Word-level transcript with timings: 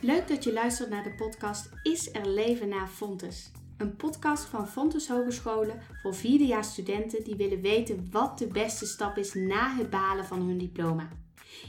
Leuk 0.00 0.28
dat 0.28 0.44
je 0.44 0.52
luistert 0.52 0.90
naar 0.90 1.02
de 1.02 1.14
podcast 1.14 1.70
Is 1.82 2.12
er 2.12 2.28
leven 2.28 2.68
na 2.68 2.86
Fontes? 2.86 3.50
Een 3.76 3.96
podcast 3.96 4.44
van 4.44 4.68
Fontes 4.68 5.08
Hogescholen 5.08 5.80
voor 6.02 6.14
vierdejaars 6.14 6.68
studenten 6.68 7.24
die 7.24 7.36
willen 7.36 7.60
weten 7.60 8.08
wat 8.10 8.38
de 8.38 8.46
beste 8.46 8.86
stap 8.86 9.16
is 9.16 9.34
na 9.34 9.76
het 9.76 9.90
behalen 9.90 10.24
van 10.24 10.40
hun 10.40 10.58
diploma. 10.58 11.08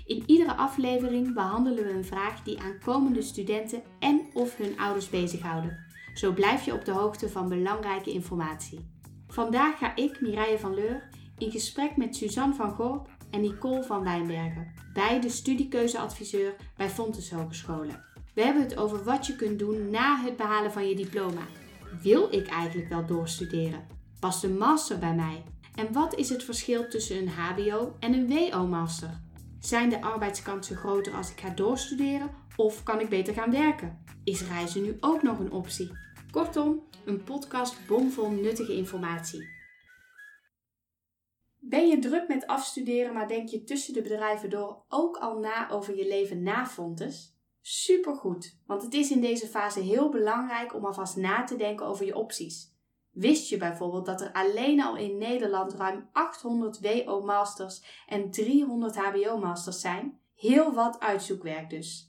In 0.06 0.24
iedere 0.26 0.56
aflevering 0.56 1.34
behandelen 1.34 1.84
we 1.84 1.92
een 1.92 2.06
vraag 2.06 2.44
die 2.44 2.60
aankomende 2.60 3.22
studenten 3.22 3.82
en 4.00 4.22
of 4.34 4.58
hun 4.58 4.80
ouders 4.80 5.10
bezighouden. 5.10 5.86
Zo 6.14 6.34
blijf 6.34 6.66
je 6.66 6.74
op 6.74 6.86
de 6.86 6.92
hoogte 6.92 7.30
van 7.30 7.50
belangrijke 7.50 8.12
informatie. 8.12 8.97
Vandaag 9.28 9.78
ga 9.78 9.96
ik, 9.96 10.22
Mireille 10.22 10.60
van 10.60 10.74
Leur, 10.74 11.10
in 11.38 11.52
gesprek 11.52 11.98
met 11.98 12.16
Suzanne 12.16 12.56
van 12.56 12.72
Gorp 12.72 13.10
en 13.32 13.42
Nicole 13.42 13.84
van 13.84 14.04
Wijnbergen, 14.04 14.74
beide 14.94 15.30
studiekeuzeadviseur 15.30 16.56
bij 16.78 16.90
Fontes 16.90 17.32
Hogescholen. 17.32 18.04
We 18.34 18.42
hebben 18.42 18.64
het 18.64 18.78
over 18.78 19.04
wat 19.04 19.26
je 19.26 19.36
kunt 19.36 19.60
doen 19.60 19.90
na 19.90 20.22
het 20.22 20.38
behalen 20.38 20.72
van 20.72 20.88
je 20.88 20.96
diploma. 20.96 21.42
Wil 22.02 22.34
ik 22.34 22.48
eigenlijk 22.48 22.90
wel 22.90 23.06
doorstuderen? 23.06 23.88
Past 24.20 24.44
een 24.44 24.58
master 24.58 25.00
bij 25.00 25.16
mij? 25.16 25.44
En 25.76 25.94
wat 25.94 26.16
is 26.16 26.30
het 26.30 26.44
verschil 26.44 26.90
tussen 26.90 27.18
een 27.18 27.30
HBO 27.30 27.96
en 28.00 28.14
een 28.14 28.28
WO-master? 28.28 29.20
Zijn 29.60 29.90
de 29.90 30.02
arbeidskansen 30.02 30.76
groter 30.76 31.14
als 31.14 31.32
ik 31.32 31.40
ga 31.40 31.50
doorstuderen 31.50 32.30
of 32.56 32.84
kan 32.84 33.00
ik 33.00 33.10
beter 33.10 33.34
gaan 33.34 33.52
werken? 33.52 33.98
Is 34.24 34.48
reizen 34.48 34.84
nu 34.84 34.98
ook 35.00 35.22
nog 35.22 35.40
een 35.40 35.52
optie? 35.52 35.92
Kortom, 36.38 36.84
een 37.06 37.24
podcast 37.24 37.88
bomvol 37.88 38.30
nuttige 38.30 38.74
informatie. 38.74 39.48
Ben 41.60 41.88
je 41.88 42.00
druk 42.00 42.28
met 42.28 42.48
afstuderen, 42.48 43.14
maar 43.14 43.28
denk 43.28 43.50
je 43.50 43.64
tussen 43.64 43.94
de 43.94 44.02
bedrijven 44.02 44.50
door 44.50 44.84
ook 44.90 45.18
al 45.18 45.40
na 45.40 45.70
over 45.70 45.96
je 45.96 46.08
leven 46.08 46.44
na 46.44 46.66
Fontes? 46.66 47.36
Supergoed, 47.62 48.58
want 48.66 48.82
het 48.82 48.94
is 48.94 49.12
in 49.12 49.22
deze 49.22 49.48
fase 49.48 49.80
heel 49.80 50.10
belangrijk 50.10 50.76
om 50.76 50.86
alvast 50.86 51.16
na 51.16 51.44
te 51.44 51.56
denken 51.56 51.86
over 51.86 52.06
je 52.06 52.16
opties. 52.16 52.74
Wist 53.12 53.50
je 53.50 53.58
bijvoorbeeld 53.58 54.06
dat 54.06 54.22
er 54.22 54.32
alleen 54.32 54.82
al 54.82 54.96
in 54.96 55.18
Nederland 55.18 55.74
ruim 55.74 56.10
800 56.12 56.80
WO-masters 56.80 58.04
en 58.08 58.32
300 58.32 58.96
HBO-masters 58.96 59.80
zijn? 59.82 60.20
Heel 60.36 60.74
wat 60.74 61.00
uitzoekwerk 61.00 61.70
dus. 61.70 62.07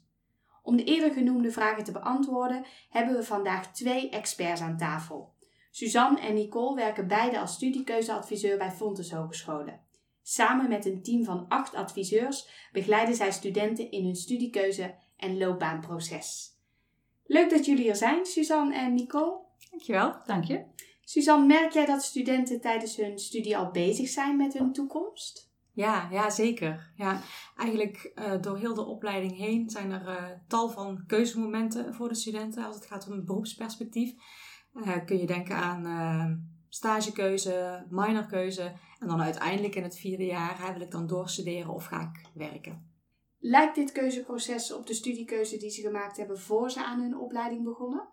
Om 0.69 0.77
de 0.77 0.85
eerder 0.85 1.13
genoemde 1.13 1.51
vragen 1.51 1.85
te 1.85 1.93
beantwoorden, 1.93 2.65
hebben 2.91 3.17
we 3.17 3.23
vandaag 3.23 3.73
twee 3.73 4.09
experts 4.09 4.61
aan 4.61 4.77
tafel. 4.77 5.35
Suzanne 5.71 6.21
en 6.21 6.35
Nicole 6.35 6.75
werken 6.75 7.09
beide 7.09 7.39
als 7.39 7.53
studiekeuzeadviseur 7.55 8.59
bij 8.59 8.71
Fontes 8.71 9.13
Hogescholen. 9.13 9.81
Samen 10.23 10.69
met 10.69 10.87
een 10.87 11.03
team 11.03 11.25
van 11.25 11.45
acht 11.49 11.75
adviseurs 11.75 12.69
begeleiden 12.73 13.15
zij 13.15 13.33
studenten 13.33 13.91
in 13.91 14.05
hun 14.05 14.17
studiekeuze 14.17 14.95
en 15.17 15.39
loopbaanproces. 15.39 16.57
Leuk 17.27 17.51
dat 17.51 17.65
jullie 17.65 17.89
er 17.89 17.97
zijn, 17.97 18.27
Suzanne 18.27 18.75
en 18.75 18.95
Nicole. 18.95 19.39
Dankjewel, 19.71 20.15
dank 20.27 20.45
je. 20.45 20.65
Suzanne, 21.05 21.47
merk 21.47 21.73
jij 21.73 21.87
dat 21.87 22.03
studenten 22.03 22.61
tijdens 22.61 22.97
hun 22.97 23.19
studie 23.19 23.57
al 23.57 23.71
bezig 23.71 24.09
zijn 24.09 24.37
met 24.37 24.53
hun 24.53 24.73
toekomst? 24.73 25.48
Ja, 25.79 26.09
ja 26.11 26.31
zeker. 26.31 26.93
Ja, 26.97 27.21
eigenlijk 27.57 28.13
uh, 28.15 28.41
door 28.41 28.59
heel 28.59 28.75
de 28.75 28.85
opleiding 28.85 29.37
heen 29.37 29.71
zijn 29.71 29.91
er 29.91 30.09
uh, 30.09 30.25
tal 30.49 30.69
van 30.69 31.05
keuzemomenten 31.07 31.95
voor 31.95 32.09
de 32.09 32.15
studenten 32.15 32.65
als 32.65 32.75
het 32.75 32.87
gaat 32.87 33.07
om 33.07 33.13
een 33.13 33.25
beroepsperspectief. 33.25 34.15
Uh, 34.75 35.05
kun 35.05 35.19
je 35.19 35.27
denken 35.27 35.57
aan 35.57 36.51
stagekeuze, 36.69 37.87
minorkeuze 37.91 38.73
en 38.99 39.09
dan 39.09 39.21
uiteindelijk 39.21 39.75
in 39.75 39.83
het 39.83 39.99
vierde 39.99 40.25
jaar 40.25 40.67
hè, 40.67 40.73
wil 40.73 40.83
ik 40.83 40.91
dan 40.91 41.07
doorstuderen 41.07 41.75
of 41.75 41.85
ga 41.85 42.01
ik 42.01 42.31
werken. 42.35 42.93
Lijkt 43.39 43.75
dit 43.75 43.93
keuzeproces 43.93 44.73
op 44.73 44.87
de 44.87 44.95
studiekeuze 44.95 45.59
die 45.59 45.71
ze 45.71 45.81
gemaakt 45.81 46.17
hebben 46.17 46.39
voor 46.39 46.71
ze 46.71 46.85
aan 46.85 47.01
hun 47.01 47.19
opleiding 47.19 47.65
begonnen? 47.65 48.09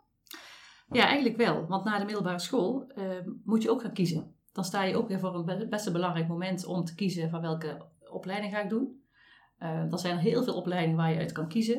Ja, 0.89 1.05
eigenlijk 1.05 1.37
wel. 1.37 1.67
Want 1.67 1.83
na 1.83 1.97
de 1.97 2.05
middelbare 2.05 2.39
school 2.39 2.91
uh, 2.95 3.05
moet 3.43 3.63
je 3.63 3.71
ook 3.71 3.81
gaan 3.81 3.93
kiezen. 3.93 4.34
Dan 4.55 4.63
sta 4.63 4.83
je 4.83 4.95
ook 4.95 5.07
weer 5.07 5.19
voor 5.19 5.35
een 5.35 5.69
best 5.69 5.85
een 5.85 5.93
belangrijk 5.93 6.27
moment 6.27 6.65
om 6.65 6.83
te 6.83 6.95
kiezen 6.95 7.29
van 7.29 7.41
welke 7.41 7.85
opleiding 8.09 8.53
ga 8.53 8.61
ik 8.61 8.69
doen. 8.69 9.03
Uh, 9.59 9.91
er 9.91 9.99
zijn 9.99 10.17
heel 10.17 10.43
veel 10.43 10.55
opleidingen 10.55 10.97
waar 10.97 11.11
je 11.11 11.19
uit 11.19 11.31
kan 11.31 11.47
kiezen. 11.47 11.75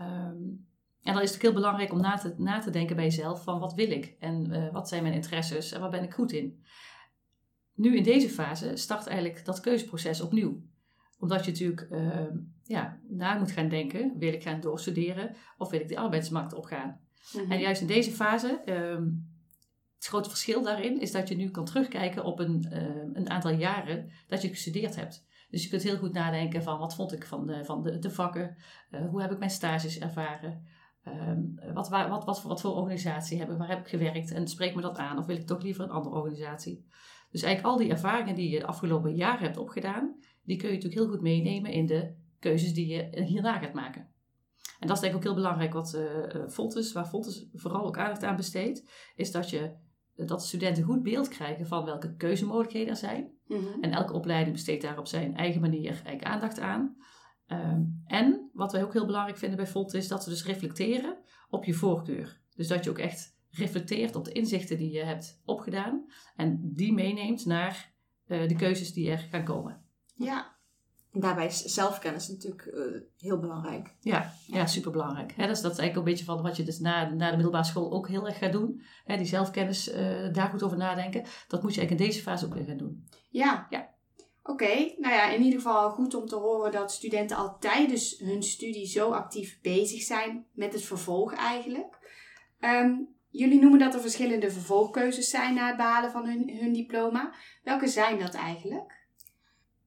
Um, 0.00 0.68
en 1.02 1.14
dan 1.14 1.22
is 1.22 1.32
het 1.32 1.42
heel 1.42 1.52
belangrijk 1.52 1.92
om 1.92 2.00
na 2.00 2.16
te, 2.16 2.34
na 2.36 2.58
te 2.58 2.70
denken 2.70 2.96
bij 2.96 3.04
jezelf 3.04 3.42
van 3.42 3.58
wat 3.58 3.74
wil 3.74 3.90
ik 3.90 4.16
en 4.18 4.46
uh, 4.50 4.72
wat 4.72 4.88
zijn 4.88 5.02
mijn 5.02 5.14
interesses 5.14 5.72
en 5.72 5.80
waar 5.80 5.90
ben 5.90 6.02
ik 6.02 6.12
goed 6.12 6.32
in. 6.32 6.64
Nu 7.74 7.96
in 7.96 8.02
deze 8.02 8.28
fase 8.28 8.76
start 8.76 9.06
eigenlijk 9.06 9.44
dat 9.44 9.60
keuzeproces 9.60 10.20
opnieuw 10.20 10.62
omdat 11.20 11.44
je 11.44 11.50
natuurlijk 11.50 11.88
uh, 11.90 12.26
ja, 12.62 13.00
na 13.08 13.38
moet 13.38 13.50
gaan 13.50 13.68
denken, 13.68 14.18
wil 14.18 14.32
ik 14.32 14.42
gaan 14.42 14.60
doorstuderen 14.60 15.36
of 15.58 15.70
wil 15.70 15.80
ik 15.80 15.88
de 15.88 15.98
arbeidsmarkt 15.98 16.52
opgaan. 16.52 17.00
Mm 17.32 17.50
En 17.50 17.58
juist 17.58 17.80
in 17.80 17.86
deze 17.86 18.10
fase, 18.10 18.62
um, 18.66 19.29
het 20.00 20.08
grote 20.08 20.28
verschil 20.28 20.62
daarin 20.62 21.00
is 21.00 21.12
dat 21.12 21.28
je 21.28 21.36
nu 21.36 21.50
kan 21.50 21.64
terugkijken 21.64 22.24
op 22.24 22.38
een, 22.38 22.66
uh, 22.72 23.12
een 23.12 23.30
aantal 23.30 23.50
jaren 23.50 24.10
dat 24.28 24.42
je 24.42 24.48
gestudeerd 24.48 24.96
hebt. 24.96 25.26
Dus 25.50 25.62
je 25.62 25.68
kunt 25.68 25.82
heel 25.82 25.96
goed 25.96 26.12
nadenken 26.12 26.62
van 26.62 26.78
wat 26.78 26.94
vond 26.94 27.12
ik 27.12 27.26
van 27.26 27.46
de, 27.46 27.64
van 27.64 27.82
de, 27.82 27.98
de 27.98 28.10
vakken, 28.10 28.56
uh, 28.90 29.08
hoe 29.08 29.20
heb 29.20 29.30
ik 29.30 29.38
mijn 29.38 29.50
stages 29.50 29.98
ervaren, 29.98 30.66
um, 31.04 31.60
wat, 31.74 31.88
wat, 31.88 32.24
wat, 32.24 32.42
wat, 32.42 32.60
voor 32.60 32.74
organisatie 32.74 33.38
hebben, 33.38 33.58
waar 33.58 33.68
heb 33.68 33.78
ik 33.78 33.88
gewerkt 33.88 34.32
en 34.32 34.48
spreek 34.48 34.74
me 34.74 34.80
dat 34.80 34.96
aan 34.96 35.18
of 35.18 35.26
wil 35.26 35.36
ik 35.36 35.46
toch 35.46 35.62
liever 35.62 35.84
een 35.84 35.90
andere 35.90 36.16
organisatie. 36.16 36.86
Dus 37.30 37.42
eigenlijk 37.42 37.74
al 37.74 37.80
die 37.80 37.90
ervaringen 37.90 38.34
die 38.34 38.50
je 38.50 38.58
de 38.58 38.66
afgelopen 38.66 39.14
jaren 39.14 39.44
hebt 39.44 39.56
opgedaan, 39.56 40.16
die 40.44 40.56
kun 40.56 40.68
je 40.68 40.74
natuurlijk 40.74 41.00
heel 41.00 41.10
goed 41.10 41.22
meenemen 41.22 41.72
in 41.72 41.86
de 41.86 42.14
keuzes 42.38 42.74
die 42.74 42.86
je 42.86 43.22
hierna 43.24 43.58
gaat 43.58 43.74
maken. 43.74 44.08
En 44.78 44.86
dat 44.86 44.96
is 44.96 45.02
denk 45.02 45.12
ik 45.12 45.18
ook 45.18 45.24
heel 45.24 45.34
belangrijk 45.34 45.72
wat 45.72 45.94
uh, 45.94 46.48
Fontes, 46.48 46.92
waar 46.92 47.06
Fontes 47.06 47.48
vooral 47.52 47.86
ook 47.86 47.98
aandacht 47.98 48.24
aan 48.24 48.36
besteedt, 48.36 48.90
is 49.14 49.32
dat 49.32 49.50
je 49.50 49.88
dat 50.26 50.44
studenten 50.44 50.82
goed 50.82 51.02
beeld 51.02 51.28
krijgen 51.28 51.66
van 51.66 51.84
welke 51.84 52.16
keuzemogelijkheden 52.16 52.88
er 52.88 52.96
zijn. 52.96 53.30
Mm 53.46 53.58
-hmm. 53.58 53.82
En 53.82 53.90
elke 53.90 54.12
opleiding 54.12 54.52
besteedt 54.52 54.82
daar 54.82 54.98
op 54.98 55.06
zijn 55.06 55.36
eigen 55.36 55.60
manier 55.60 55.90
eigenlijk 55.90 56.24
aandacht 56.24 56.60
aan. 56.60 56.96
Um, 57.46 58.02
en 58.06 58.50
wat 58.52 58.72
wij 58.72 58.82
ook 58.82 58.92
heel 58.92 59.06
belangrijk 59.06 59.38
vinden 59.38 59.56
bij 59.56 59.66
Fontes 59.66 60.00
is 60.02 60.08
dat 60.08 60.22
ze 60.22 60.30
dus 60.30 60.44
reflecteren 60.44 61.18
op 61.48 61.64
je 61.64 61.72
voorkeur. 61.72 62.40
Dus 62.54 62.68
dat 62.68 62.84
je 62.84 62.90
ook 62.90 62.98
echt 62.98 63.38
reflecteert 63.50 64.16
op 64.16 64.24
de 64.24 64.32
inzichten 64.32 64.78
die 64.78 64.92
je 64.92 65.04
hebt 65.04 65.40
opgedaan 65.44 66.04
en 66.36 66.72
die 66.74 66.92
meeneemt 66.92 67.46
naar 67.46 67.92
uh, 68.26 68.48
de 68.48 68.54
keuzes 68.54 68.92
die 68.92 69.10
er 69.10 69.18
gaan 69.18 69.44
komen. 69.44 69.82
Ja. 70.14 70.58
En 71.12 71.20
daarbij 71.20 71.46
is 71.46 71.62
zelfkennis 71.62 72.28
natuurlijk 72.28 72.64
uh, 72.64 73.00
heel 73.18 73.38
belangrijk. 73.38 73.94
Ja, 74.00 74.32
ja 74.46 74.66
superbelangrijk. 74.66 75.36
dus 75.36 75.60
dat 75.60 75.72
is 75.72 75.78
eigenlijk 75.78 75.96
een 75.96 76.04
beetje 76.04 76.24
van 76.24 76.42
wat 76.42 76.56
je 76.56 76.62
dus 76.62 76.78
na, 76.78 77.08
na 77.08 77.26
de 77.26 77.34
middelbare 77.34 77.64
school 77.64 77.92
ook 77.92 78.08
heel 78.08 78.26
erg 78.26 78.38
gaat 78.38 78.52
doen. 78.52 78.82
Hè, 79.04 79.16
die 79.16 79.26
zelfkennis, 79.26 79.94
uh, 79.94 80.32
daar 80.32 80.48
goed 80.48 80.62
over 80.62 80.76
nadenken. 80.76 81.24
Dat 81.48 81.62
moet 81.62 81.74
je 81.74 81.80
eigenlijk 81.80 81.90
in 81.90 82.06
deze 82.06 82.22
fase 82.22 82.46
ook 82.46 82.54
weer 82.54 82.64
gaan 82.64 82.76
doen. 82.76 83.06
Ja. 83.28 83.66
ja. 83.70 83.94
Oké, 84.42 84.64
okay. 84.64 84.94
nou 84.98 85.14
ja, 85.14 85.30
in 85.30 85.42
ieder 85.42 85.60
geval 85.60 85.90
goed 85.90 86.14
om 86.14 86.26
te 86.26 86.36
horen 86.36 86.72
dat 86.72 86.92
studenten 86.92 87.36
al 87.36 87.58
tijdens 87.58 88.18
hun 88.18 88.42
studie 88.42 88.86
zo 88.86 89.10
actief 89.10 89.60
bezig 89.60 90.02
zijn 90.02 90.46
met 90.52 90.72
het 90.72 90.82
vervolg 90.82 91.34
eigenlijk. 91.34 91.98
Um, 92.60 93.08
jullie 93.30 93.60
noemen 93.60 93.78
dat 93.78 93.94
er 93.94 94.00
verschillende 94.00 94.50
vervolgkeuzes 94.50 95.30
zijn 95.30 95.54
na 95.54 95.66
het 95.66 95.76
behalen 95.76 96.10
van 96.10 96.26
hun, 96.26 96.58
hun 96.60 96.72
diploma. 96.72 97.34
Welke 97.62 97.86
zijn 97.86 98.18
dat 98.18 98.34
eigenlijk? 98.34 98.99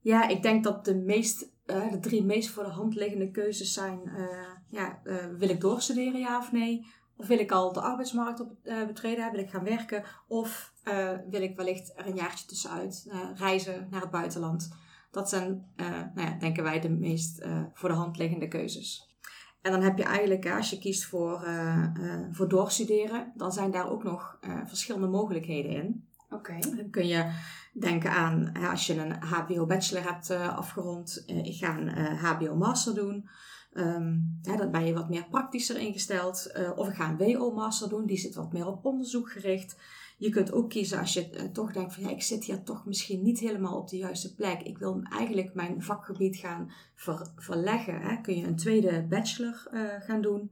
Ja, 0.04 0.28
ik 0.28 0.42
denk 0.42 0.64
dat 0.64 0.86
de, 0.86 0.96
meest, 0.96 1.50
uh, 1.66 1.92
de 1.92 2.00
drie 2.00 2.24
meest 2.24 2.50
voor 2.50 2.64
de 2.64 2.70
hand 2.70 2.96
liggende 2.96 3.32
keuzes 3.32 3.74
zijn: 3.74 4.02
uh, 4.06 4.28
ja, 4.70 5.00
uh, 5.04 5.16
wil 5.38 5.50
ik 5.50 5.62
doorstuderen, 5.62 6.20
ja 6.20 6.38
of 6.38 6.52
nee? 6.52 6.86
Of 7.16 7.28
wil 7.28 7.40
ik 7.40 7.52
al 7.52 7.74
de 7.74 7.82
arbeidsmarkt 7.82 8.40
op, 8.40 8.56
betreden, 8.64 9.32
wil 9.32 9.40
ik 9.40 9.50
gaan 9.50 9.64
werken? 9.64 10.04
Of 10.28 10.74
wil 11.30 11.42
ik 11.42 11.56
wellicht 11.56 11.94
er 11.96 12.08
een 12.08 12.16
jaartje 12.16 12.46
tussenuit 12.46 13.08
reizen 13.36 13.88
naar 13.92 14.02
het 14.02 14.12
buitenland? 14.12 14.76
Dat 15.12 15.30
zijn, 15.30 15.66
nou 15.76 16.28
ja, 16.28 16.38
denken 16.40 16.64
wij, 16.64 16.80
de 16.80 16.90
meest 16.90 17.46
voor 17.74 17.90
de 17.90 17.96
hand 17.96 18.18
liggende 18.18 18.48
keuzes. 18.48 19.18
En 19.62 19.72
dan 19.72 19.82
heb 19.82 19.98
je 19.98 20.04
eigenlijk, 20.04 20.52
als 20.52 20.70
je 20.70 20.80
kiest 20.80 21.06
voor, 21.06 21.48
voor 22.32 22.50
doorstuderen, 22.50 23.32
dan 23.36 23.52
zijn 23.52 23.72
daar 23.72 23.90
ook 23.90 24.04
nog 24.04 24.40
verschillende 24.66 25.08
mogelijkheden 25.08 25.72
in. 25.72 26.08
Oké. 26.30 26.36
Okay. 26.36 26.76
Dan 26.76 26.90
kun 26.90 27.08
je 27.08 27.32
denken 27.74 28.12
aan 28.12 28.52
als 28.70 28.88
je 28.88 29.00
een 29.00 29.22
HBO-bachelor 29.22 30.04
hebt 30.04 30.32
uh, 30.32 30.58
afgerond, 30.58 31.24
uh, 31.28 31.46
ik 31.46 31.56
ga 31.56 31.78
een 31.78 32.18
HBO-master 32.18 32.96
doen. 32.96 33.30
Um, 33.74 34.40
ben 34.72 34.86
je 34.86 34.94
wat 34.94 35.10
meer 35.10 35.28
praktischer 35.30 35.78
ingesteld. 35.78 36.52
of 36.76 36.88
ik 36.88 36.96
ga 36.96 37.10
een 37.10 37.18
WO-master 37.18 37.90
doen, 37.90 38.06
die 38.06 38.18
zit 38.18 38.36
wat 38.36 38.54
meer 38.54 38.68
op 38.68 38.86
onderzoek 38.86 39.32
gericht. 39.32 39.76
Je 40.18 40.30
kunt 40.30 40.52
ook 40.52 40.70
kiezen 40.70 41.00
als 41.00 41.14
je 41.14 41.52
toch 41.52 41.74
denkt 41.74 41.94
van 41.94 42.04
ja, 42.04 42.10
ik 42.10 42.22
zit 42.22 42.44
hier 42.44 42.64
toch 42.64 42.86
misschien 42.86 43.24
niet 43.24 43.40
helemaal 43.40 43.78
op 43.78 43.90
de 43.90 43.98
juiste 43.98 44.36
plek. 44.36 44.62
Ik 44.62 44.78
wil 44.78 45.02
eigenlijk 45.10 45.54
mijn 45.54 45.84
vakgebied 45.84 46.36
gaan 46.36 46.72
ver, 46.96 47.28
verleggen. 47.36 48.02
Hè. 48.02 48.22
Kun 48.22 48.38
je 48.38 48.48
een 48.48 48.56
tweede 48.56 49.06
bachelor 49.10 49.68
gaan 50.06 50.22
doen. 50.22 50.52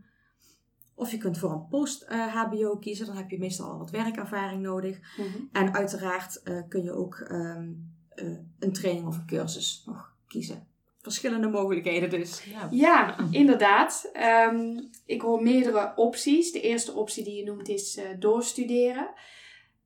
Of 1.01 1.11
je 1.11 1.17
kunt 1.17 1.37
voor 1.37 1.51
een 1.51 1.67
post-HBO 1.67 2.77
kiezen, 2.77 3.05
dan 3.05 3.15
heb 3.15 3.29
je 3.29 3.39
meestal 3.39 3.71
al 3.71 3.77
wat 3.77 3.89
werkervaring 3.89 4.61
nodig. 4.61 4.97
Mm 5.17 5.25
-hmm. 5.25 5.49
En 5.51 5.73
uiteraard 5.73 6.41
uh, 6.43 6.61
kun 6.69 6.83
je 6.83 6.91
ook 6.91 7.25
um, 7.31 7.93
eh, 8.09 8.25
een 8.59 8.73
training 8.73 9.07
of 9.07 9.17
een 9.17 9.25
cursus 9.25 9.83
nog 9.85 10.15
kiezen. 10.27 10.67
Verschillende 10.97 11.47
mogelijkheden 11.47 12.09
dus. 12.09 12.43
Ja. 12.43 12.67
Ja, 12.71 13.17
inderdaad. 13.31 14.09
Ehm, 14.13 14.79
ik 15.05 15.21
hoor 15.21 15.43
meerdere 15.43 15.93
opties. 15.95 16.51
De 16.51 16.61
eerste 16.61 16.93
optie 16.93 17.23
die 17.23 17.35
je 17.35 17.43
noemt 17.43 17.67
is 17.67 17.97
eh, 17.97 18.05
doorstuderen. 18.19 19.09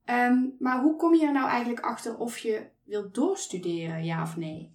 Ehm, 0.06 0.38
maar 0.60 0.82
hoe 0.82 0.96
kom 0.96 1.16
je 1.16 1.26
er 1.26 1.34
nou 1.34 1.50
eigenlijk 1.50 1.86
achter 1.86 2.18
of 2.18 2.38
je 2.38 2.66
wilt 2.84 3.14
doorstuderen, 3.16 4.04
ja 4.04 4.22
of 4.22 4.38
nee? 4.38 4.75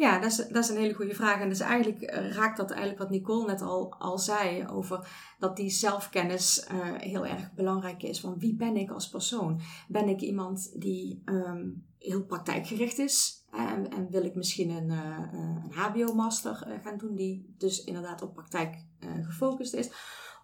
Ja, 0.00 0.18
dat 0.18 0.30
is, 0.30 0.36
dat 0.36 0.64
is 0.64 0.68
een 0.68 0.76
hele 0.76 0.94
goede 0.94 1.14
vraag. 1.14 1.40
En 1.40 1.48
dus 1.48 1.60
eigenlijk 1.60 2.02
eh, 2.02 2.30
raakt 2.30 2.56
dat 2.56 2.70
eigenlijk 2.70 3.00
wat 3.00 3.10
Nicole 3.10 3.46
net 3.46 3.62
al, 3.62 3.94
al 3.98 4.18
zei 4.18 4.66
over 4.66 5.08
dat 5.38 5.56
die 5.56 5.70
zelfkennis 5.70 6.64
eh, 6.64 6.94
heel 6.96 7.26
erg 7.26 7.54
belangrijk 7.54 8.02
is. 8.02 8.20
Van 8.20 8.38
wie 8.38 8.54
ben 8.54 8.76
ik 8.76 8.90
als 8.90 9.08
persoon? 9.08 9.60
Ben 9.88 10.08
ik 10.08 10.20
iemand 10.20 10.80
die 10.80 11.22
ehm, 11.24 11.68
heel 11.98 12.24
praktijkgericht 12.24 12.98
is? 12.98 13.44
En, 13.50 13.90
en 13.90 14.10
wil 14.10 14.24
ik 14.24 14.34
misschien 14.34 14.70
een, 14.70 14.90
eh, 14.90 15.32
een 15.32 15.72
HBO-master 15.72 16.80
gaan 16.82 16.98
doen 16.98 17.14
die 17.14 17.54
dus 17.58 17.84
inderdaad 17.84 18.22
op 18.22 18.34
praktijk 18.34 18.84
gefocust 19.22 19.74
is? 19.74 19.90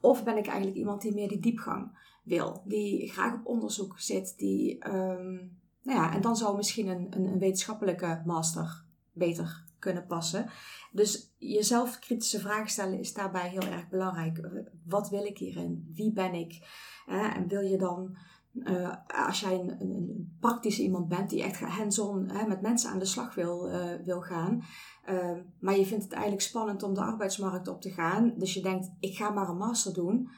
Of 0.01 0.25
ben 0.25 0.37
ik 0.37 0.47
eigenlijk 0.47 0.77
iemand 0.77 1.03
die 1.03 1.15
meer 1.15 1.29
die 1.29 1.41
diepgang 1.41 1.99
wil? 2.25 2.63
Die 2.65 3.11
graag 3.11 3.35
op 3.35 3.47
onderzoek 3.47 3.99
zit, 3.99 4.35
die... 4.37 4.79
ehm, 4.79 5.35
nou 5.83 5.99
ja, 5.99 6.15
en 6.15 6.21
dan 6.21 6.37
zou 6.37 6.57
misschien 6.57 6.89
een, 6.89 7.07
een, 7.11 7.25
een 7.25 7.39
wetenschappelijke 7.39 8.23
master 8.25 8.86
beter 9.17 9.65
kunnen 9.79 10.07
passen. 10.07 10.47
Dus 10.93 11.35
jezelf 11.39 11.99
kritische 11.99 12.41
vragen 12.41 12.71
stellen 12.71 12.99
is 12.99 13.13
daarbij 13.13 13.49
heel 13.49 13.63
erg 13.63 13.89
belangrijk. 13.89 14.39
Eh, 14.39 14.51
Wat 14.85 15.09
wil 15.09 15.25
ik 15.25 15.39
hierin? 15.39 15.91
Wie 15.95 16.13
ben 16.13 16.35
ik? 16.35 16.59
En 17.07 17.49
wil 17.49 17.61
je 17.61 17.79
dan, 17.79 18.17
eh, 18.65 18.95
als 19.27 19.41
jij 19.41 19.61
een, 19.61 20.37
praktische 20.41 20.83
iemand 20.83 21.09
bent 21.09 21.31
die 21.31 21.43
echt 21.43 21.61
hands-on 21.61 22.31
met 22.49 22.61
mensen 22.61 22.91
aan 22.91 22.99
de 22.99 23.05
slag 23.05 23.35
wil, 23.35 23.71
eh, 23.71 24.05
wil 24.05 24.21
gaan, 24.21 24.63
eh, 25.05 25.39
maar 25.59 25.77
je 25.77 25.87
vindt 25.87 26.05
het 26.05 26.13
eigenlijk 26.13 26.43
spannend 26.43 26.83
om 26.83 26.95
de 26.95 27.01
arbeidsmarkt 27.01 27.69
op 27.69 27.81
te 27.81 27.91
gaan, 27.91 28.35
dus 28.37 28.55
je 28.55 28.63
denkt, 28.63 28.91
ik 29.01 29.17
ga 29.17 29.31
maar 29.31 29.49
een 29.49 29.57
master 29.57 29.93
doen. 29.93 30.31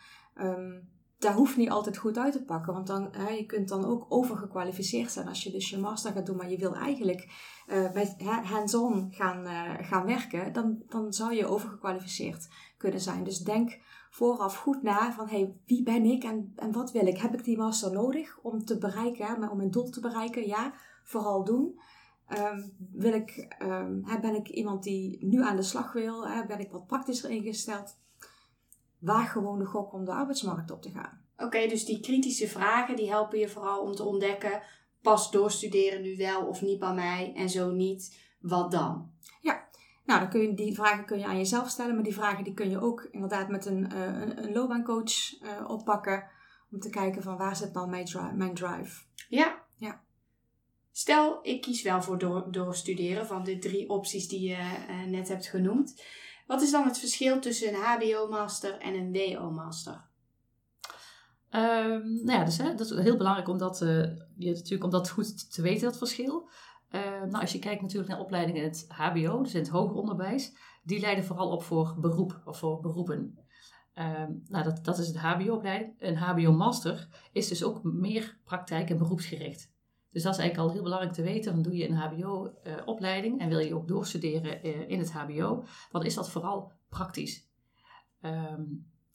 Daar 1.18 1.34
hoeft 1.34 1.56
niet 1.56 1.70
altijd 1.70 1.96
goed 1.96 2.18
uit 2.18 2.32
te 2.32 2.44
pakken. 2.44 2.72
Want 2.72 2.86
dan, 2.86 3.08
hè, 3.10 3.28
je 3.28 3.46
kunt 3.46 3.68
dan 3.68 3.84
ook 3.84 4.06
overgekwalificeerd 4.08 5.12
zijn 5.12 5.28
als 5.28 5.42
je 5.42 5.50
dus 5.50 5.70
je 5.70 5.78
master 5.78 6.12
gaat 6.12 6.26
doen. 6.26 6.36
Maar 6.36 6.50
je 6.50 6.58
wil 6.58 6.74
eigenlijk 6.74 7.28
hè, 7.66 8.30
hands-on 8.30 9.08
gaan, 9.10 9.46
eh, 9.46 9.88
gaan 9.88 10.06
werken. 10.06 10.52
Dan, 10.52 10.82
dan 10.88 11.12
zou 11.12 11.34
je 11.34 11.46
overgekwalificeerd 11.46 12.48
kunnen 12.76 13.00
zijn. 13.00 13.24
Dus 13.24 13.38
denk 13.38 13.78
vooraf 14.10 14.56
goed 14.56 14.82
na 14.82 15.12
van 15.12 15.28
hey, 15.28 15.54
wie 15.66 15.82
ben 15.82 16.04
ik 16.04 16.24
en, 16.24 16.52
en 16.56 16.72
wat 16.72 16.92
wil 16.92 17.06
ik? 17.06 17.18
Heb 17.18 17.34
ik 17.34 17.44
die 17.44 17.58
master 17.58 17.92
nodig 17.92 18.38
om 18.42 18.64
te 18.64 18.78
bereiken, 18.78 19.50
om 19.50 19.56
mijn 19.56 19.70
doel 19.70 19.90
te 19.90 20.00
bereiken? 20.00 20.46
Ja, 20.46 20.74
vooral 21.02 21.44
doen. 21.44 21.80
Ehm, 22.26 22.68
wil 22.92 23.12
ik, 23.12 23.46
ehm, 23.58 24.20
ben 24.20 24.34
ik 24.34 24.48
iemand 24.48 24.82
die 24.82 25.26
nu 25.26 25.42
aan 25.42 25.56
de 25.56 25.62
slag 25.62 25.92
wil? 25.92 26.28
Hè, 26.28 26.46
ben 26.46 26.60
ik 26.60 26.70
wat 26.70 26.86
praktischer 26.86 27.30
ingesteld? 27.30 27.96
Waag 28.98 29.32
gewoon 29.32 29.58
de 29.58 29.64
gok 29.64 29.92
om 29.92 30.04
de 30.04 30.12
arbeidsmarkt 30.12 30.70
op 30.70 30.82
te 30.82 30.90
gaan. 30.90 31.24
Oké, 31.36 31.66
dus 31.66 31.84
die 31.84 32.00
kritische 32.00 32.48
vragen 32.48 32.96
die 32.96 33.10
helpen 33.10 33.38
je 33.38 33.48
vooral 33.48 33.82
om 33.82 33.94
te 33.94 34.04
ontdekken, 34.04 34.62
past 35.02 35.32
doorstuderen 35.32 36.02
nu 36.02 36.16
wel 36.16 36.46
of 36.46 36.62
niet 36.62 36.78
bij 36.78 36.94
mij 36.94 37.32
en 37.36 37.48
zo 37.48 37.70
niet, 37.70 38.18
wat 38.40 38.70
dan? 38.70 39.16
Nou, 40.08 40.20
dan 40.20 40.28
kun 40.28 40.40
je, 40.40 40.54
die 40.54 40.74
vragen 40.74 41.04
kun 41.04 41.18
je 41.18 41.26
aan 41.26 41.36
jezelf 41.36 41.68
stellen, 41.68 41.94
maar 41.94 42.04
die 42.04 42.14
vragen 42.14 42.44
die 42.44 42.54
kun 42.54 42.70
je 42.70 42.80
ook 42.80 43.08
inderdaad 43.10 43.48
met 43.48 43.66
een, 43.66 43.92
eh, 43.92 44.20
een, 44.20 44.44
een 44.44 44.52
loopbaancoach 44.52 45.40
eh, 45.40 45.64
oppakken. 45.70 46.24
Om 46.70 46.80
te 46.80 46.90
kijken 46.90 47.22
van 47.22 47.36
waar 47.36 47.56
zit 47.56 47.72
nou 47.72 47.88
mijn, 47.88 48.04
dri- 48.04 48.32
mijn 48.34 48.54
drive. 48.54 49.02
Ja. 49.28 49.62
Ja. 49.76 50.00
Stel, 50.92 51.38
ik 51.42 51.60
kies 51.60 51.82
wel 51.82 52.02
voor 52.02 52.18
door, 52.18 52.52
doorstuderen 52.52 53.26
van 53.26 53.44
de 53.44 53.58
drie 53.58 53.88
opties 53.88 54.28
die 54.28 54.48
je 54.48 54.54
eh, 54.88 55.04
net 55.06 55.28
hebt 55.28 55.46
genoemd. 55.46 56.02
Wat 56.48 56.62
is 56.62 56.70
dan 56.70 56.84
het 56.84 56.98
verschil 56.98 57.40
tussen 57.40 57.68
een 57.68 57.80
HBO-master 57.80 58.78
en 58.78 58.94
een 58.94 59.12
WO-master? 59.12 60.06
Ehm, 61.50 62.02
nou 62.02 62.38
ja, 62.38 62.44
dus, 62.44 62.56
hè, 62.56 62.74
dat 62.74 62.90
is 62.90 62.98
heel 62.98 63.16
belangrijk 63.16 63.48
om 63.48 63.58
dat, 63.58 63.78
je, 63.78 64.16
natuurlijk, 64.36 64.84
om 64.84 64.90
dat 64.90 65.10
goed 65.10 65.52
te 65.52 65.62
weten, 65.62 65.88
dat 65.88 65.98
verschil. 65.98 66.48
Ehm, 66.90 67.28
nou, 67.28 67.40
als 67.40 67.52
je 67.52 67.58
kijkt 67.58 67.82
natuurlijk 67.82 68.10
naar 68.10 68.20
opleidingen 68.20 68.62
in 68.62 68.68
het 68.68 68.86
HBO, 68.88 69.42
dus 69.42 69.54
in 69.54 69.60
het 69.60 69.68
hoger 69.68 69.96
onderwijs, 69.96 70.52
die 70.82 71.00
leiden 71.00 71.24
vooral 71.24 71.50
op 71.50 71.62
voor 71.62 71.96
beroep 72.00 72.42
of 72.44 72.58
voor 72.58 72.80
beroepen. 72.80 73.38
Ehm, 73.92 74.32
nou, 74.44 74.64
dat, 74.64 74.84
dat 74.84 74.98
is 74.98 75.08
een 75.08 75.20
HBO-opleiding. 75.20 75.94
Een 75.98 76.16
HBO-master 76.16 77.08
is 77.32 77.48
dus 77.48 77.64
ook 77.64 77.82
meer 77.82 78.38
praktijk- 78.44 78.90
en 78.90 78.98
beroepsgericht. 78.98 79.72
Dus 80.10 80.22
dat 80.22 80.32
is 80.32 80.38
eigenlijk 80.38 80.68
al 80.68 80.74
heel 80.74 80.82
belangrijk 80.82 81.14
te 81.14 81.22
weten. 81.22 81.52
Dan 81.52 81.62
doe 81.62 81.76
je 81.76 81.88
een 81.88 81.96
HBO-opleiding 81.96 83.40
en 83.40 83.48
wil 83.48 83.58
je 83.58 83.74
ook 83.74 83.88
doorstuderen 83.88 84.62
eh, 84.62 84.88
in 84.88 84.98
het 84.98 85.12
HBO, 85.12 85.64
dan 85.90 86.04
is 86.04 86.14
dat 86.14 86.30
vooral 86.30 86.72
praktisch. 86.88 87.48
Ehm, 88.20 88.62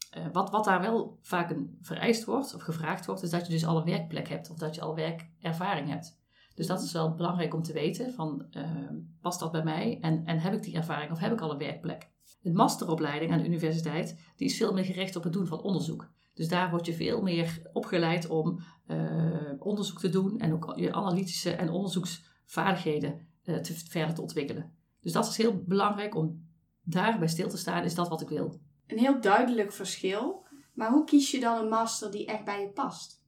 eh, 0.09 0.25
wat, 0.31 0.49
wat 0.49 0.65
daar 0.65 0.81
wel 0.81 1.17
vaak 1.21 1.49
een 1.49 1.77
vereist 1.81 2.25
wordt 2.25 2.55
of 2.55 2.61
gevraagd 2.61 3.05
wordt, 3.05 3.23
is 3.23 3.29
dat 3.29 3.45
je 3.45 3.51
dus 3.51 3.65
al 3.65 3.77
een 3.77 3.85
werkplek 3.85 4.27
hebt 4.27 4.49
of 4.49 4.57
dat 4.57 4.75
je 4.75 4.81
al 4.81 4.95
werkervaring 4.95 5.89
hebt. 5.89 6.21
Dus 6.55 6.67
dat 6.67 6.81
is 6.81 6.91
wel 6.91 7.15
belangrijk 7.15 7.53
om 7.53 7.61
te 7.61 7.73
weten 7.73 8.13
van 8.13 8.45
ehm, 8.51 8.95
past 9.21 9.39
dat 9.39 9.51
bij 9.51 9.63
mij 9.63 9.97
en, 10.01 10.25
en 10.25 10.39
heb 10.39 10.53
ik 10.53 10.63
die 10.63 10.75
ervaring 10.75 11.11
of 11.11 11.19
heb 11.19 11.31
ik 11.31 11.41
al 11.41 11.51
een 11.51 11.57
werkplek. 11.57 12.11
Een 12.43 12.53
masteropleiding 12.53 13.31
aan 13.31 13.37
de 13.37 13.47
universiteit 13.47 14.19
die 14.35 14.47
is 14.47 14.57
veel 14.57 14.73
meer 14.73 14.85
gericht 14.85 15.15
op 15.15 15.23
het 15.23 15.33
doen 15.33 15.47
van 15.47 15.61
onderzoek. 15.61 16.11
Dus 16.33 16.47
daar 16.47 16.69
word 16.69 16.85
je 16.85 16.93
veel 16.93 17.21
meer 17.21 17.69
opgeleid 17.73 18.27
om 18.27 18.59
eh, 18.85 19.51
onderzoek 19.59 19.99
te 19.99 20.09
doen 20.09 20.39
en 20.39 20.53
ook 20.53 20.73
je 20.75 20.93
analytische 20.93 21.51
en 21.51 21.69
onderzoeksvaardigheden 21.69 23.27
eh, 23.43 23.55
te, 23.55 23.73
verder 23.73 24.15
te 24.15 24.21
ontwikkelen. 24.21 24.73
Dus 24.99 25.11
dat 25.11 25.27
is 25.27 25.37
heel 25.37 25.63
belangrijk 25.63 26.15
om 26.15 26.47
daarbij 26.83 27.27
stil 27.27 27.49
te 27.49 27.57
staan, 27.57 27.83
is 27.83 27.95
dat 27.95 28.09
wat 28.09 28.21
ik 28.21 28.29
wil. 28.29 28.59
Een 28.87 28.97
heel 28.97 29.21
duidelijk 29.21 29.71
verschil. 29.71 30.45
Maar 30.73 30.91
hoe 30.91 31.03
kies 31.03 31.31
je 31.31 31.39
dan 31.39 31.57
een 31.57 31.69
master 31.69 32.11
die 32.11 32.25
echt 32.25 32.45
bij 32.45 32.61
je 32.61 32.69
past? 32.69 33.21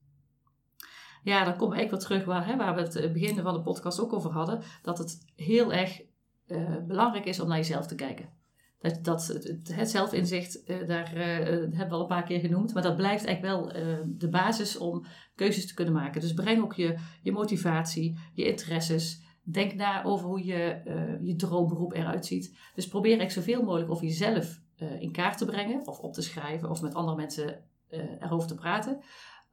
Ja, 1.24 1.44
dan 1.44 1.58
kom 1.58 1.74
ik 1.74 1.90
wel 1.90 2.00
terug 2.00 2.26
waar, 2.26 2.48
hè, 2.48 2.56
waar 2.56 2.76
we 2.76 2.82
het 2.82 3.14
begin 3.14 3.42
van 3.42 3.54
de 3.54 3.62
podcast 3.62 4.00
ook 4.00 4.14
over 4.14 4.32
hadden. 4.32 4.62
Dat 4.82 4.98
het 4.98 5.32
heel 5.36 5.74
erg 5.74 6.02
eh, 6.48 6.76
belangrijk 6.88 7.26
is 7.26 7.40
om 7.40 7.48
naar 7.48 7.58
jezelf 7.58 7.88
te 7.88 7.96
kijken. 7.96 8.34
Dat, 8.80 9.04
dat, 9.04 9.28
het, 9.28 9.90
zelfinzicht, 9.90 10.64
eh, 10.64 10.88
daar 10.88 11.14
eh, 11.14 11.46
hebben 11.48 11.88
we 11.88 11.94
al 11.94 12.02
een 12.02 12.08
paar 12.08 12.24
keer 12.24 12.40
genoemd. 12.40 12.74
Maar 12.74 12.84
dat 12.84 12.96
blijft 12.96 13.26
eigenlijk 13.26 13.56
wel 13.56 13.72
eh, 13.72 13.98
de 14.06 14.30
basis 14.30 14.78
om 14.78 15.06
keuzes 15.36 15.68
te 15.68 15.74
kunnen 15.74 15.94
maken. 15.94 16.22
Dus 16.22 16.34
breng 16.34 16.64
ook 16.64 16.74
je, 16.74 16.96
je 17.22 17.32
motivatie, 17.32 18.20
je 18.34 18.46
interesses. 18.46 19.24
Denk 19.44 19.74
na 19.74 20.04
over 20.04 20.28
hoe 20.28 20.46
je, 20.46 20.64
eh, 20.64 21.22
je 21.22 21.36
droomberoep 21.36 21.94
eruit 21.94 22.26
ziet. 22.26 22.58
Dus 22.76 22.88
probeer 22.88 23.18
eigenlijk 23.18 23.48
zoveel 23.48 23.64
mogelijk 23.64 23.92
over 23.92 24.06
jezelf 24.06 24.62
eh, 24.76 25.02
in 25.02 25.12
kaart 25.12 25.38
te 25.38 25.46
brengen. 25.46 25.88
Of 25.88 26.00
op 26.00 26.14
te 26.14 26.22
schrijven 26.22 26.70
of 26.70 26.82
met 26.82 26.94
andere 26.94 27.18
mensen 27.18 27.64
eh, 27.88 28.22
erover 28.22 28.48
te 28.48 28.56
praten. 28.56 29.00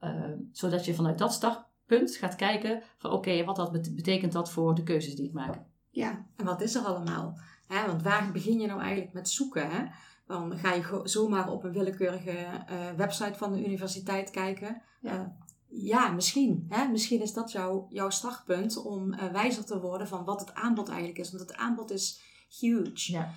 Uh, 0.01 0.31
zodat 0.51 0.85
je 0.85 0.93
vanuit 0.93 1.17
dat 1.17 1.33
startpunt 1.33 2.15
gaat 2.15 2.35
kijken 2.35 2.81
van 2.97 3.11
oké, 3.11 3.43
wat 3.43 3.55
dat 3.55 3.71
bet- 3.71 3.95
betekent 3.95 4.31
dat 4.31 4.51
voor 4.51 4.75
de 4.75 4.83
keuzes 4.83 5.15
die 5.15 5.25
ik 5.25 5.33
maak. 5.33 5.61
Ja, 5.89 6.25
en 6.35 6.45
wat 6.45 6.61
is 6.61 6.75
er 6.75 6.81
allemaal? 6.81 7.37
Hè, 7.67 7.87
want 7.87 8.03
waar 8.03 8.31
begin 8.31 8.59
je 8.59 8.67
nou 8.67 8.81
eigenlijk 8.81 9.13
met 9.13 9.29
zoeken? 9.29 9.69
Hè? 9.69 9.85
Dan 10.27 10.57
ga 10.57 10.73
je 10.73 10.99
zomaar 11.03 11.49
op 11.49 11.63
een 11.63 11.71
willekeurige 11.71 12.31
eh, 12.31 12.91
website 12.97 13.37
van 13.37 13.53
de 13.53 13.65
universiteit 13.65 14.29
kijken. 14.29 14.81
Ja. 15.01 15.11
Ja, 15.11 15.37
ja 15.67 16.09
misschien. 16.09 16.65
Hè? 16.69 16.87
Misschien 16.87 17.21
is 17.21 17.33
dat 17.33 17.51
jouw, 17.51 17.87
jouw 17.89 18.09
startpunt 18.09 18.83
om 18.83 19.13
eh, 19.13 19.31
wijzer 19.31 19.65
te 19.65 19.79
worden 19.79 20.07
van 20.07 20.25
wat 20.25 20.39
het 20.39 20.53
aanbod 20.53 20.87
eigenlijk 20.89 21.19
is. 21.19 21.31
Want 21.31 21.49
het 21.49 21.57
aanbod 21.57 21.91
is 21.91 22.21
huge. 22.59 23.11
Ja. 23.11 23.33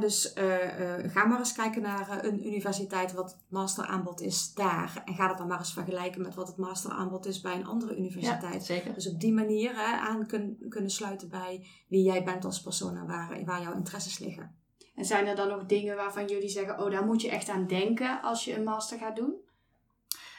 Dus 0.00 0.32
eh, 0.32 0.98
eh, 0.98 1.10
ga 1.10 1.24
maar 1.24 1.38
eens 1.38 1.52
kijken 1.52 1.82
naar 1.82 2.08
eh, 2.08 2.30
een 2.30 2.46
universiteit 2.46 3.12
wat 3.12 3.30
het 3.30 3.40
masteraanbod 3.48 4.20
is 4.20 4.54
daar. 4.54 5.02
En 5.04 5.14
ga 5.14 5.28
dat 5.28 5.38
dan 5.38 5.46
maar 5.46 5.58
eens 5.58 5.72
vergelijken 5.72 6.22
met 6.22 6.34
wat 6.34 6.46
het 6.46 6.56
masteraanbod 6.56 7.26
is 7.26 7.40
bij 7.40 7.54
een 7.54 7.66
andere 7.66 7.96
universiteit. 7.96 8.64
zeker. 8.64 8.94
Dus 8.94 9.08
op 9.08 9.20
die 9.20 9.32
manier 9.32 9.70
hè, 9.74 9.96
aan 9.96 10.26
kun, 10.26 10.66
kunnen 10.68 10.90
sluiten 10.90 11.28
bij 11.28 11.66
wie 11.88 12.02
jij 12.02 12.24
bent 12.24 12.44
als 12.44 12.60
persoon 12.60 12.96
en 12.96 13.06
waar, 13.06 13.44
waar 13.44 13.62
jouw 13.62 13.74
interesses 13.74 14.18
liggen. 14.18 14.56
En 14.94 15.04
zijn 15.04 15.26
er 15.26 15.36
dan 15.36 15.48
nog 15.48 15.66
dingen 15.66 15.96
waarvan 15.96 16.26
jullie 16.26 16.48
zeggen, 16.48 16.84
oh 16.84 16.90
daar 16.90 17.04
moet 17.04 17.22
je 17.22 17.30
echt 17.30 17.48
aan 17.48 17.66
denken 17.66 18.22
als 18.22 18.44
je 18.44 18.56
een 18.56 18.64
master 18.64 18.98
gaat 18.98 19.16
doen? 19.16 19.34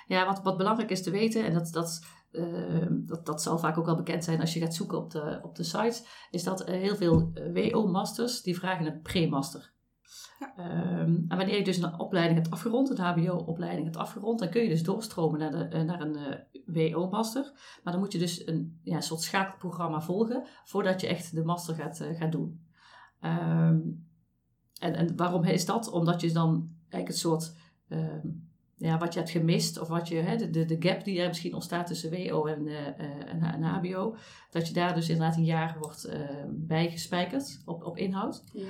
Ja, 0.07 0.25
wat, 0.25 0.41
wat 0.43 0.57
belangrijk 0.57 0.89
is 0.89 1.03
te 1.03 1.11
weten, 1.11 1.45
en 1.45 1.53
dat, 1.53 1.71
dat, 1.71 2.03
eh, 2.35 2.87
dat, 2.89 3.25
dat 3.25 3.41
zal 3.41 3.57
vaak 3.57 3.77
ook 3.77 3.85
wel 3.85 3.95
bekend 3.95 4.23
zijn 4.23 4.39
als 4.39 4.53
je 4.53 4.59
gaat 4.59 4.73
zoeken 4.73 4.97
op 4.97 5.11
de, 5.11 5.39
op 5.41 5.55
de 5.55 5.63
sites, 5.63 6.27
is 6.31 6.43
dat 6.43 6.63
eh, 6.63 6.79
heel 6.79 6.95
veel 6.95 7.31
eh, 7.33 7.71
WO-masters 7.71 8.41
die 8.41 8.57
vragen 8.57 8.85
een 8.85 9.01
pre-master. 9.01 9.73
Ja. 10.39 10.55
Ehm, 10.55 11.15
en 11.27 11.37
wanneer 11.37 11.57
je 11.57 11.63
dus 11.63 11.77
een 11.77 11.99
opleiding 11.99 12.39
hebt 12.39 12.51
afgerond, 12.51 12.89
een 12.89 13.05
HBO-opleiding 13.05 13.83
hebt 13.83 13.97
afgerond, 13.97 14.39
dan 14.39 14.49
kun 14.49 14.61
je 14.61 14.69
dus 14.69 14.83
doorstromen 14.83 15.39
naar, 15.39 15.51
de, 15.51 15.63
eh, 15.63 15.81
naar 15.81 16.01
een 16.01 16.17
WO-master. 16.65 17.51
Maar 17.83 17.93
dan 17.93 18.01
moet 18.01 18.11
je 18.11 18.19
dus 18.19 18.47
een 18.47 18.79
ja, 18.83 19.01
soort 19.01 19.21
schakelprogramma 19.21 20.01
volgen 20.01 20.47
voordat 20.63 21.01
je 21.01 21.07
echt 21.07 21.35
de 21.35 21.43
master 21.43 21.75
gaat, 21.75 22.03
gaat 22.13 22.31
doen. 22.31 22.65
Ehm, 23.19 23.79
en, 24.79 24.93
en 24.95 25.15
waarom 25.15 25.43
is 25.43 25.65
dat? 25.65 25.91
Omdat 25.91 26.21
je 26.21 26.31
dan 26.31 26.75
eigenlijk 26.79 27.07
het 27.07 27.17
soort 27.17 27.55
ehm, 27.87 28.27
ja, 28.77 28.97
wat 28.97 29.13
je 29.13 29.19
hebt 29.19 29.31
gemist 29.31 29.79
of 29.79 29.87
wat 29.87 30.07
je, 30.07 30.15
hè, 30.15 30.49
de, 30.49 30.65
de, 30.65 30.75
gap 30.79 31.03
die 31.03 31.21
er 31.21 31.27
misschien 31.27 31.53
ontstaat 31.53 31.87
tussen 31.87 32.11
WO 32.11 32.45
en, 32.45 32.67
uh, 32.67 32.87
en, 32.87 33.41
en, 33.41 33.63
HBO, 33.63 34.15
dat 34.49 34.67
je 34.67 34.73
daar 34.73 34.95
dus 34.95 35.09
inderdaad 35.09 35.37
een 35.37 35.45
jaar 35.45 35.77
wordt 35.79 36.05
uh, 36.07 36.13
bijgespijkerd 36.49 37.61
op, 37.65 37.83
op 37.83 37.97
inhoud. 37.97 38.43
Ja. 38.53 38.63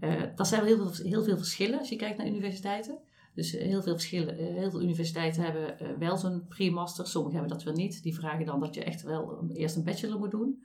Uh, 0.00 0.22
dat 0.34 0.48
zijn 0.48 0.64
wel 0.64 0.76
heel 0.76 0.88
veel, 0.88 1.06
heel 1.06 1.24
veel 1.24 1.36
verschillen 1.36 1.78
als 1.78 1.88
je 1.88 1.96
kijkt 1.96 2.18
naar 2.18 2.26
universiteiten. 2.26 2.98
Dus 3.34 3.52
heel 3.52 3.82
veel 3.82 3.92
verschillen, 3.92 4.34
heel 4.36 4.70
veel 4.70 4.82
universiteiten 4.82 5.42
hebben 5.42 5.98
wel 5.98 6.16
zo'n 6.16 6.46
pre-master, 6.48 7.06
sommigen 7.06 7.38
hebben 7.38 7.56
dat 7.56 7.64
wel 7.64 7.74
niet. 7.74 8.02
Die 8.02 8.14
vragen 8.14 8.46
dan 8.46 8.60
dat 8.60 8.74
je 8.74 8.84
echt 8.84 9.02
wel 9.02 9.50
eerst 9.52 9.76
een 9.76 9.84
bachelor 9.84 10.18
moet 10.18 10.30
doen. 10.30 10.64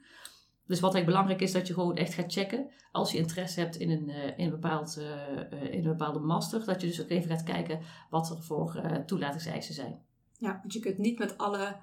Dus 0.68 0.80
wat 0.80 0.94
eigenlijk 0.94 1.06
belangrijk 1.06 1.40
is, 1.40 1.52
dat 1.52 1.66
je 1.66 1.74
gewoon 1.74 1.96
echt 1.96 2.14
gaat 2.14 2.32
checken. 2.32 2.70
Als 2.92 3.12
je 3.12 3.18
interesse 3.18 3.60
hebt 3.60 3.76
in 3.76 3.90
een, 3.90 4.08
in 4.08 4.44
een, 4.44 4.50
bepaald, 4.50 4.98
uh, 4.98 5.62
in 5.72 5.78
een 5.84 5.96
bepaalde 5.96 6.18
master, 6.18 6.64
dat 6.64 6.80
je 6.80 6.86
dus 6.86 7.02
ook 7.02 7.08
even 7.08 7.30
gaat 7.30 7.42
kijken 7.42 7.80
wat 8.10 8.30
er 8.30 8.42
voor 8.42 8.82
uh, 8.84 8.96
toelatingseisen 8.96 9.74
zijn. 9.74 10.02
Ja, 10.32 10.58
want 10.60 10.72
je 10.72 10.80
kunt 10.80 10.98
niet 10.98 11.18
met 11.18 11.38
alle 11.38 11.76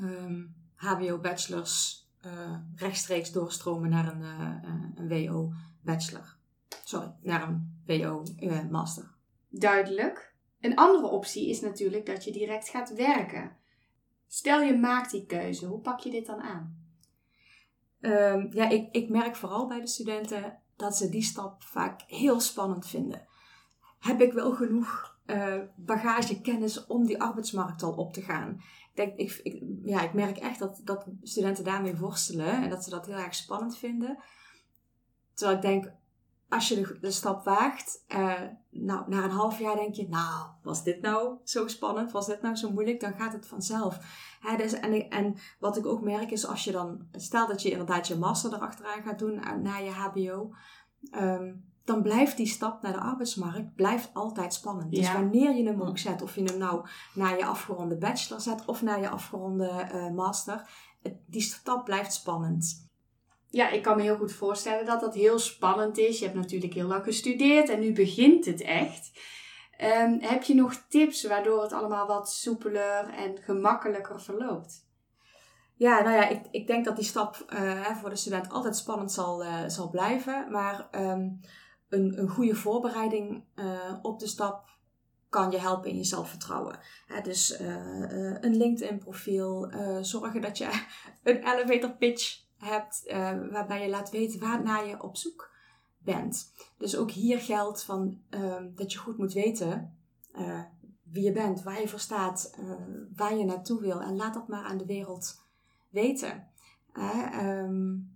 um, 0.00 0.54
HBO-bachelors 0.74 2.06
uh, 2.26 2.56
rechtstreeks 2.74 3.32
doorstromen 3.32 3.90
naar 3.90 4.12
een, 4.12 4.22
een 4.94 5.08
WO-bachelor. 5.08 6.36
Sorry, 6.84 7.12
naar 7.22 7.48
een 7.48 7.82
WO-master. 7.86 9.14
Duidelijk. 9.48 10.34
Een 10.60 10.76
andere 10.76 11.06
optie 11.06 11.48
is 11.48 11.60
natuurlijk 11.60 12.06
dat 12.06 12.24
je 12.24 12.32
direct 12.32 12.68
gaat 12.68 12.94
werken. 12.94 13.56
Stel 14.26 14.60
je 14.60 14.76
maakt 14.76 15.10
die 15.10 15.26
keuze, 15.26 15.66
hoe 15.66 15.80
pak 15.80 16.00
je 16.00 16.10
dit 16.10 16.26
dan 16.26 16.40
aan? 16.40 16.81
Um, 18.04 18.48
ja, 18.52 18.68
ik, 18.68 18.88
ik 18.92 19.08
merk 19.08 19.36
vooral 19.36 19.66
bij 19.66 19.80
de 19.80 19.86
studenten 19.86 20.58
dat 20.76 20.96
ze 20.96 21.08
die 21.08 21.22
stap 21.22 21.62
vaak 21.62 22.02
heel 22.06 22.40
spannend 22.40 22.86
vinden. 22.86 23.26
Heb 23.98 24.20
ik 24.20 24.32
wel 24.32 24.52
genoeg 24.52 25.18
uh, 25.26 25.60
bagage, 25.76 26.40
kennis 26.40 26.86
om 26.86 27.06
die 27.06 27.22
arbeidsmarkt 27.22 27.82
al 27.82 27.92
op 27.92 28.12
te 28.12 28.22
gaan? 28.22 28.62
Ik, 28.94 28.96
denk, 28.96 29.16
ik, 29.16 29.62
ja, 29.82 30.02
ik 30.02 30.12
merk 30.12 30.36
echt 30.36 30.58
dat, 30.58 30.80
dat 30.84 31.06
studenten 31.22 31.64
daarmee 31.64 31.96
worstelen 31.96 32.62
en 32.62 32.70
dat 32.70 32.84
ze 32.84 32.90
dat 32.90 33.06
heel 33.06 33.16
erg 33.16 33.34
spannend 33.34 33.78
vinden. 33.78 34.18
Terwijl 35.34 35.56
ik 35.56 35.62
denk, 35.62 35.92
als 36.52 36.68
je 36.68 36.74
de, 36.74 36.98
de 37.00 37.10
stap 37.10 37.44
waagt, 37.44 38.04
uh, 38.08 38.40
nou, 38.70 39.04
na 39.08 39.24
een 39.24 39.30
half 39.30 39.58
jaar 39.58 39.76
denk 39.76 39.94
je, 39.94 40.08
nou, 40.08 40.46
was 40.62 40.84
dit 40.84 41.00
nou 41.00 41.36
zo 41.44 41.68
spannend? 41.68 42.12
Was 42.12 42.26
dit 42.26 42.42
nou 42.42 42.56
zo 42.56 42.70
moeilijk? 42.70 43.00
Dan 43.00 43.14
gaat 43.14 43.32
het 43.32 43.46
vanzelf. 43.46 43.98
Hè, 44.40 44.56
dus, 44.56 44.72
en, 44.72 45.08
en 45.10 45.34
wat 45.58 45.76
ik 45.76 45.86
ook 45.86 46.02
merk 46.02 46.30
is, 46.30 46.46
als 46.46 46.64
je 46.64 46.72
dan, 46.72 47.06
stel 47.12 47.46
dat 47.46 47.62
je 47.62 47.70
inderdaad 47.70 48.08
je 48.08 48.16
master 48.16 48.52
erachteraan 48.52 49.02
gaat 49.02 49.18
doen 49.18 49.40
na 49.62 49.76
je 49.76 49.90
HBO, 49.90 50.54
um, 51.20 51.64
dan 51.84 52.02
blijft 52.02 52.36
die 52.36 52.46
stap 52.46 52.82
naar 52.82 52.92
de 52.92 53.00
arbeidsmarkt 53.00 53.74
blijft 53.74 54.10
altijd 54.12 54.54
spannend. 54.54 54.90
Dus 54.90 55.06
ja. 55.06 55.12
Dus 55.12 55.20
wanneer 55.20 55.56
je 55.56 55.66
hem 55.66 55.82
ook 55.82 55.98
zet, 55.98 56.22
of 56.22 56.34
je 56.34 56.42
hem 56.42 56.58
nou 56.58 56.86
naar 57.14 57.38
je 57.38 57.44
afgeronde 57.44 57.96
bachelor 57.96 58.40
zet 58.40 58.64
of 58.64 58.82
naar 58.82 59.00
je 59.00 59.08
afgeronde 59.08 59.88
uh, 59.94 60.10
master, 60.10 60.68
die 61.26 61.40
stap 61.40 61.84
blijft 61.84 62.12
spannend. 62.12 62.90
Ja, 63.52 63.70
ik 63.70 63.82
kan 63.82 63.96
me 63.96 64.02
heel 64.02 64.16
goed 64.16 64.32
voorstellen 64.32 64.86
dat 64.86 65.00
dat 65.00 65.14
heel 65.14 65.38
spannend 65.38 65.98
is. 65.98 66.18
Je 66.18 66.24
hebt 66.24 66.36
natuurlijk 66.36 66.74
heel 66.74 66.86
lang 66.86 67.04
gestudeerd 67.04 67.68
en 67.68 67.80
nu 67.80 67.92
begint 67.92 68.44
het 68.44 68.60
echt. 68.60 69.10
Um, 69.80 70.20
heb 70.20 70.42
je 70.42 70.54
nog 70.54 70.74
tips 70.88 71.24
waardoor 71.26 71.62
het 71.62 71.72
allemaal 71.72 72.06
wat 72.06 72.32
soepeler 72.32 73.08
en 73.08 73.38
gemakkelijker 73.38 74.20
verloopt? 74.20 74.86
Ja, 75.74 76.02
nou 76.02 76.16
ja, 76.16 76.28
ik, 76.28 76.46
ik 76.50 76.66
denk 76.66 76.84
dat 76.84 76.96
die 76.96 77.04
stap 77.04 77.44
uh, 77.48 77.86
voor 77.96 78.10
de 78.10 78.16
student 78.16 78.48
altijd 78.48 78.76
spannend 78.76 79.12
zal, 79.12 79.44
uh, 79.44 79.62
zal 79.66 79.90
blijven. 79.90 80.50
Maar 80.50 80.88
um, 80.92 81.40
een, 81.88 82.18
een 82.18 82.28
goede 82.28 82.54
voorbereiding 82.54 83.44
uh, 83.54 83.94
op 84.02 84.18
de 84.18 84.26
stap 84.26 84.70
kan 85.28 85.50
je 85.50 85.58
helpen 85.58 85.90
in 85.90 85.96
je 85.96 86.04
zelfvertrouwen. 86.04 86.78
dus 87.22 87.58
een 88.40 88.56
LinkedIn 88.56 88.98
profiel, 88.98 89.72
zorgen 90.00 90.40
dat 90.40 90.58
je 90.58 90.68
een 91.22 91.48
elevator 91.48 91.90
pitch 91.90 92.42
hebt 92.64 93.02
uh, 93.06 93.14
waarbij 93.50 93.82
je 93.82 93.88
laat 93.88 94.10
weten 94.10 94.40
waarnaar 94.40 94.86
je 94.86 95.02
op 95.02 95.16
zoek 95.16 95.50
bent. 95.98 96.52
Dus 96.78 96.96
ook 96.96 97.10
hier 97.10 97.38
geldt 97.38 97.84
van, 97.84 98.20
uh, 98.30 98.62
dat 98.74 98.92
je 98.92 98.98
goed 98.98 99.18
moet 99.18 99.32
weten 99.32 99.96
uh, 100.34 100.60
wie 101.02 101.24
je 101.24 101.32
bent, 101.32 101.62
waar 101.62 101.80
je 101.80 101.88
voor 101.88 102.00
staat, 102.00 102.54
uh, 102.60 102.70
waar 103.16 103.36
je 103.36 103.44
naartoe 103.44 103.80
wil. 103.80 104.00
En 104.00 104.16
laat 104.16 104.34
dat 104.34 104.48
maar 104.48 104.64
aan 104.64 104.78
de 104.78 104.86
wereld 104.86 105.40
weten. 105.90 106.50
Um, 107.38 108.10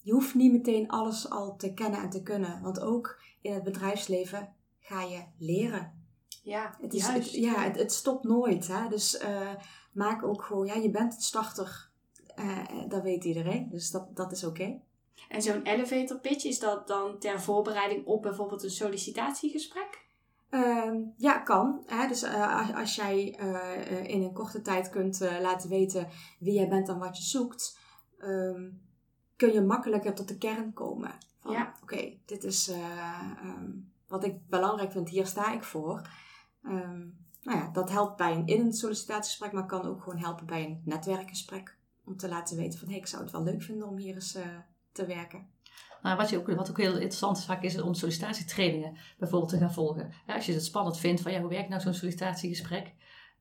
je 0.00 0.12
hoeft 0.12 0.34
niet 0.34 0.52
meteen 0.52 0.88
alles 0.88 1.30
al 1.30 1.56
te 1.56 1.74
kennen 1.74 2.00
en 2.00 2.10
te 2.10 2.22
kunnen. 2.22 2.62
Want 2.62 2.80
ook 2.80 3.22
in 3.40 3.52
het 3.52 3.62
bedrijfsleven 3.62 4.54
ga 4.78 5.02
je 5.02 5.24
leren. 5.38 5.98
Ja, 6.42 6.76
het, 6.80 6.94
is, 6.94 7.06
het, 7.06 7.30
ja, 7.30 7.54
het, 7.54 7.76
het, 7.76 7.92
stopt 7.92 8.24
nooit. 8.24 8.68
Hè? 8.68 8.88
Dus 8.88 9.24
maak 9.92 10.22
ook 10.22 10.44
gewoon, 10.44 10.66
ja, 10.66 10.74
je 10.74 10.90
bent 10.90 11.14
een 11.14 11.20
starter 11.20 11.89
uh, 12.40 12.88
dat 12.88 13.02
weet 13.02 13.24
iedereen, 13.24 13.68
dus 13.68 13.90
dat, 13.90 14.16
dat 14.16 14.32
is 14.32 14.44
oké. 14.44 14.62
Okay. 14.62 14.82
En 15.28 15.42
zo'n 15.42 15.62
elevator 15.62 16.18
pitch, 16.18 16.44
is 16.44 16.58
dat 16.58 16.88
dan 16.88 17.18
ter 17.18 17.40
voorbereiding 17.40 18.06
op 18.06 18.22
bijvoorbeeld 18.22 18.62
een 18.62 18.70
sollicitatiegesprek? 18.70 20.08
Uh, 20.50 20.94
ja, 21.16 21.38
kan. 21.38 21.82
Hè? 21.86 22.08
Dus 22.08 22.22
uh, 22.22 22.76
als 22.76 22.94
jij 22.94 23.38
uh, 23.40 24.04
in 24.04 24.22
een 24.22 24.32
korte 24.32 24.62
tijd 24.62 24.90
kunt 24.90 25.20
laten 25.40 25.68
weten 25.68 26.08
wie 26.38 26.52
jij 26.52 26.68
bent 26.68 26.88
en 26.88 26.98
wat 26.98 27.16
je 27.16 27.22
zoekt, 27.22 27.78
um, 28.18 28.82
kun 29.36 29.52
je 29.52 29.60
makkelijker 29.60 30.14
tot 30.14 30.28
de 30.28 30.38
kern 30.38 30.72
komen. 30.72 31.10
Van, 31.40 31.52
ja. 31.52 31.74
Oké, 31.82 32.16
dit 32.24 32.44
is 32.44 32.68
um, 33.42 33.92
wat 34.08 34.24
ik 34.24 34.46
belangrijk 34.48 34.92
vind, 34.92 35.08
hier 35.08 35.26
sta 35.26 35.52
ik 35.52 35.64
voor. 35.64 36.08
Um, 36.62 37.18
nou 37.42 37.58
ja, 37.58 37.68
dat 37.72 37.90
helpt 37.90 38.16
bij 38.16 38.32
een 38.32 38.46
in 38.46 38.60
een 38.60 38.72
sollicitatiegesprek, 38.72 39.52
maar 39.52 39.66
kan 39.66 39.86
ook 39.86 40.02
gewoon 40.02 40.18
helpen 40.18 40.46
bij 40.46 40.64
een 40.64 40.82
netwerkgesprek 40.84 41.78
om 42.10 42.16
te 42.16 42.28
laten 42.28 42.56
weten 42.56 42.78
van 42.78 42.88
hey, 42.88 42.96
ik 42.96 43.06
zou 43.06 43.22
het 43.22 43.32
wel 43.32 43.42
leuk 43.42 43.62
vinden 43.62 43.88
om 43.88 43.96
hier 43.96 44.14
eens 44.14 44.36
uh, 44.36 44.42
te 44.92 45.06
werken. 45.06 45.46
Nou, 46.02 46.16
wat, 46.16 46.30
je 46.30 46.38
ook, 46.38 46.50
wat 46.54 46.70
ook 46.70 46.78
heel 46.78 46.94
interessant 46.94 47.36
is 47.36 47.44
vaak 47.44 47.62
is 47.62 47.80
om 47.80 47.94
sollicitatietrainingen 47.94 48.96
bijvoorbeeld 49.18 49.50
te 49.50 49.58
gaan 49.58 49.72
volgen. 49.72 50.12
Als 50.26 50.46
je 50.46 50.52
het 50.52 50.64
spannend 50.64 50.98
vindt 50.98 51.20
van 51.20 51.32
ja, 51.32 51.40
hoe 51.40 51.48
werkt 51.48 51.68
nou 51.68 51.80
zo'n 51.80 51.94
sollicitatiegesprek? 51.94 52.94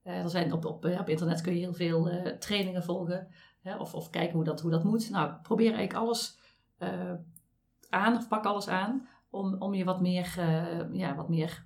Uh, 0.04 0.24
er 0.24 0.30
zijn 0.30 0.54
op, 0.54 0.66
op, 0.66 0.86
op 0.86 1.10
internet 1.10 1.42
kun 1.42 1.54
je 1.54 1.60
heel 1.60 1.74
veel 1.74 2.12
trainingen 2.40 2.84
volgen 2.84 3.28
of, 3.78 3.94
of 3.94 4.10
kijken 4.10 4.36
hoe 4.36 4.44
dat, 4.44 4.62
hoe 4.62 4.72
dat 4.72 4.84
moet. 4.84 5.10
Nou, 5.10 5.34
probeer 5.42 5.74
eigenlijk 5.74 6.06
alles 6.06 6.40
aan 7.90 8.18
of 8.18 8.28
pak 8.28 8.46
alles 8.46 8.68
aan 8.68 9.08
om, 9.30 9.56
om 9.62 9.74
je 9.74 9.84
wat 9.84 10.02
meer, 10.02 10.34
ja, 10.92 11.16
wat 11.16 11.30
meer 11.30 11.66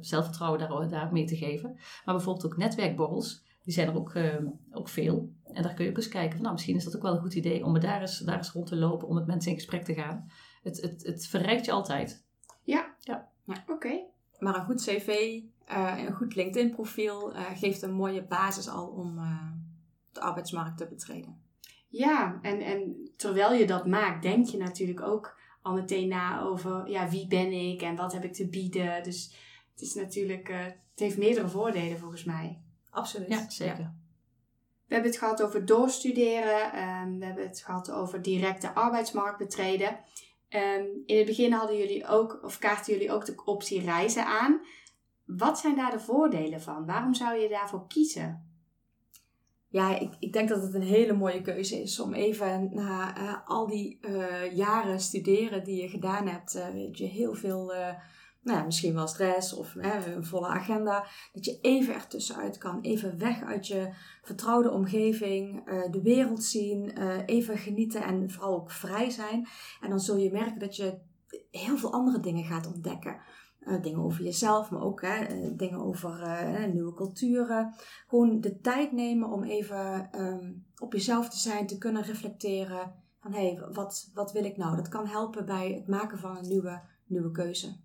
zelfvertrouwen 0.00 0.60
daar, 0.60 0.88
daar 0.88 1.12
mee 1.12 1.24
te 1.24 1.36
geven. 1.36 1.72
Maar 2.04 2.14
bijvoorbeeld 2.14 2.46
ook 2.46 2.56
netwerkborrels 2.56 3.44
die 3.64 3.74
zijn 3.74 3.88
er 3.88 3.96
ook, 3.96 4.14
uh, 4.14 4.34
ook 4.72 4.88
veel. 4.88 5.32
En 5.52 5.62
daar 5.62 5.74
kun 5.74 5.84
je 5.84 5.90
ook 5.90 5.96
eens 5.96 6.08
kijken 6.08 6.32
van, 6.32 6.40
nou, 6.40 6.52
misschien 6.52 6.76
is 6.76 6.84
dat 6.84 6.96
ook 6.96 7.02
wel 7.02 7.12
een 7.14 7.20
goed 7.20 7.34
idee 7.34 7.64
om 7.64 7.74
er 7.74 7.80
daar 7.80 8.00
eens, 8.00 8.18
daar 8.18 8.36
eens 8.36 8.52
rond 8.52 8.66
te 8.66 8.76
lopen, 8.76 9.08
om 9.08 9.14
met 9.14 9.26
mensen 9.26 9.50
in 9.50 9.56
gesprek 9.56 9.84
te 9.84 9.94
gaan. 9.94 10.30
Het, 10.62 10.80
het, 10.80 11.02
het 11.02 11.26
verrijkt 11.26 11.64
je 11.64 11.72
altijd. 11.72 12.24
Ja, 12.62 12.94
ja. 13.00 13.28
ja. 13.44 13.64
oké. 13.66 14.00
Maar 14.38 14.54
een 14.56 14.64
goed 14.64 14.82
cv, 14.82 15.08
uh, 15.70 16.04
een 16.06 16.14
goed 16.14 16.34
LinkedIn 16.34 16.70
profiel 16.70 17.34
uh, 17.34 17.40
geeft 17.54 17.82
een 17.82 17.94
mooie 17.94 18.24
basis 18.24 18.68
al 18.68 18.86
om 18.86 19.20
de 20.12 20.20
arbeidsmarkt 20.20 20.78
te 20.78 20.86
betreden. 20.86 21.42
Ja, 21.88 22.38
en, 22.42 22.60
en 22.60 23.10
terwijl 23.16 23.52
je 23.52 23.66
dat 23.66 23.86
maakt, 23.86 24.22
denk 24.22 24.46
je 24.46 24.56
natuurlijk 24.56 25.00
ook 25.00 25.38
al 25.62 25.74
meteen 25.74 26.08
na 26.08 26.40
over, 26.40 26.90
ja, 26.90 27.08
wie 27.08 27.26
ben 27.26 27.52
ik 27.52 27.82
en 27.82 27.96
wat 27.96 28.12
heb 28.12 28.24
ik 28.24 28.32
te 28.32 28.48
bieden. 28.48 29.02
Dus 29.02 29.36
het 29.72 29.80
is 29.80 29.94
natuurlijk, 29.94 30.48
het 30.48 31.00
heeft 31.00 31.18
meerdere 31.18 31.48
voordelen 31.48 31.98
volgens 31.98 32.24
mij. 32.24 32.63
Absoluut. 32.94 33.28
Ja, 33.28 33.50
zeker. 33.50 33.94
We 34.86 34.94
hebben 34.94 35.10
het 35.10 35.20
gehad 35.20 35.42
over 35.42 35.64
doorstuderen. 35.64 36.82
Um, 36.82 37.18
we 37.18 37.24
hebben 37.24 37.46
het 37.46 37.60
gehad 37.60 37.90
over 37.90 38.22
direct 38.22 38.62
de 38.62 38.74
arbeidsmarkt 38.74 39.38
betreden. 39.38 39.88
Um, 40.48 41.02
in 41.06 41.16
het 41.16 41.26
begin 41.26 41.52
hadden 41.52 41.78
jullie 41.78 42.06
ook, 42.06 42.40
of 42.42 42.58
kaarten 42.58 42.92
jullie 42.92 43.12
ook 43.12 43.26
de 43.26 43.42
optie 43.44 43.80
reizen 43.80 44.26
aan. 44.26 44.60
Wat 45.24 45.58
zijn 45.58 45.76
daar 45.76 45.90
de 45.90 46.00
voordelen 46.00 46.60
van? 46.60 46.86
Waarom 46.86 47.14
zou 47.14 47.38
je 47.38 47.48
daarvoor 47.48 47.86
kiezen? 47.86 48.48
Ja, 49.68 49.98
ik, 49.98 50.12
ik 50.18 50.32
denk 50.32 50.48
dat 50.48 50.62
het 50.62 50.74
een 50.74 50.82
hele 50.82 51.12
mooie 51.12 51.40
keuze 51.40 51.82
is 51.82 52.00
om 52.00 52.14
even 52.14 52.74
na 52.74 53.18
uh, 53.18 53.36
al 53.44 53.66
die 53.66 53.98
uh, 54.00 54.56
jaren 54.56 55.00
studeren 55.00 55.64
die 55.64 55.82
je 55.82 55.88
gedaan 55.88 56.28
hebt, 56.28 56.56
uh, 56.56 56.68
weet 56.68 56.98
je, 56.98 57.06
heel 57.06 57.34
veel 57.34 57.72
nou 58.44 58.64
misschien 58.64 58.94
wel 58.94 59.06
stress 59.06 59.52
of 59.52 59.74
hè, 59.78 60.14
een 60.14 60.24
volle 60.24 60.46
agenda, 60.46 61.06
dat 61.32 61.44
je 61.44 61.58
even 61.60 61.94
ertussenuit 61.94 62.58
kan. 62.58 62.80
Even 62.80 63.18
weg 63.18 63.42
uit 63.42 63.66
je 63.66 63.94
vertrouwde 64.22 64.70
omgeving, 64.70 65.68
uh, 65.68 65.90
de 65.90 66.02
wereld 66.02 66.44
zien, 66.44 66.98
uh, 66.98 67.18
even 67.26 67.58
genieten 67.58 68.02
en 68.02 68.30
vooral 68.30 68.54
ook 68.54 68.70
vrij 68.70 69.10
zijn. 69.10 69.46
En 69.80 69.90
dan 69.90 70.00
zul 70.00 70.16
je 70.16 70.32
merken 70.32 70.58
dat 70.58 70.76
je 70.76 70.98
heel 71.50 71.76
veel 71.76 71.92
andere 71.92 72.20
dingen 72.20 72.44
gaat 72.44 72.74
ontdekken. 72.74 73.16
Uh, 73.60 73.82
dingen 73.82 74.00
over 74.00 74.24
jezelf, 74.24 74.70
maar 74.70 74.82
ook 74.82 75.02
hè, 75.02 75.26
dingen 75.56 75.80
over 75.80 76.20
nieuwe 76.72 76.94
culturen. 76.94 77.74
Gewoon 78.08 78.40
de 78.40 78.60
tijd 78.60 78.92
nemen 78.92 79.28
om 79.28 79.44
even 79.44 80.08
um, 80.20 80.66
op 80.78 80.92
jezelf 80.92 81.28
te 81.28 81.38
zijn, 81.38 81.66
te 81.66 81.78
kunnen 81.78 82.02
reflecteren. 82.02 82.94
Van 83.20 83.32
hé, 83.32 83.52
hey, 83.52 83.68
wat, 83.72 84.10
wat 84.14 84.32
wil 84.32 84.44
ik 84.44 84.56
nou? 84.56 84.76
Dat 84.76 84.88
kan 84.88 85.06
helpen 85.06 85.46
bij 85.46 85.72
het 85.72 85.88
maken 85.88 86.18
van 86.18 86.36
een 86.36 86.48
nieuwe, 86.48 86.82
nieuwe 87.06 87.30
keuze. 87.30 87.76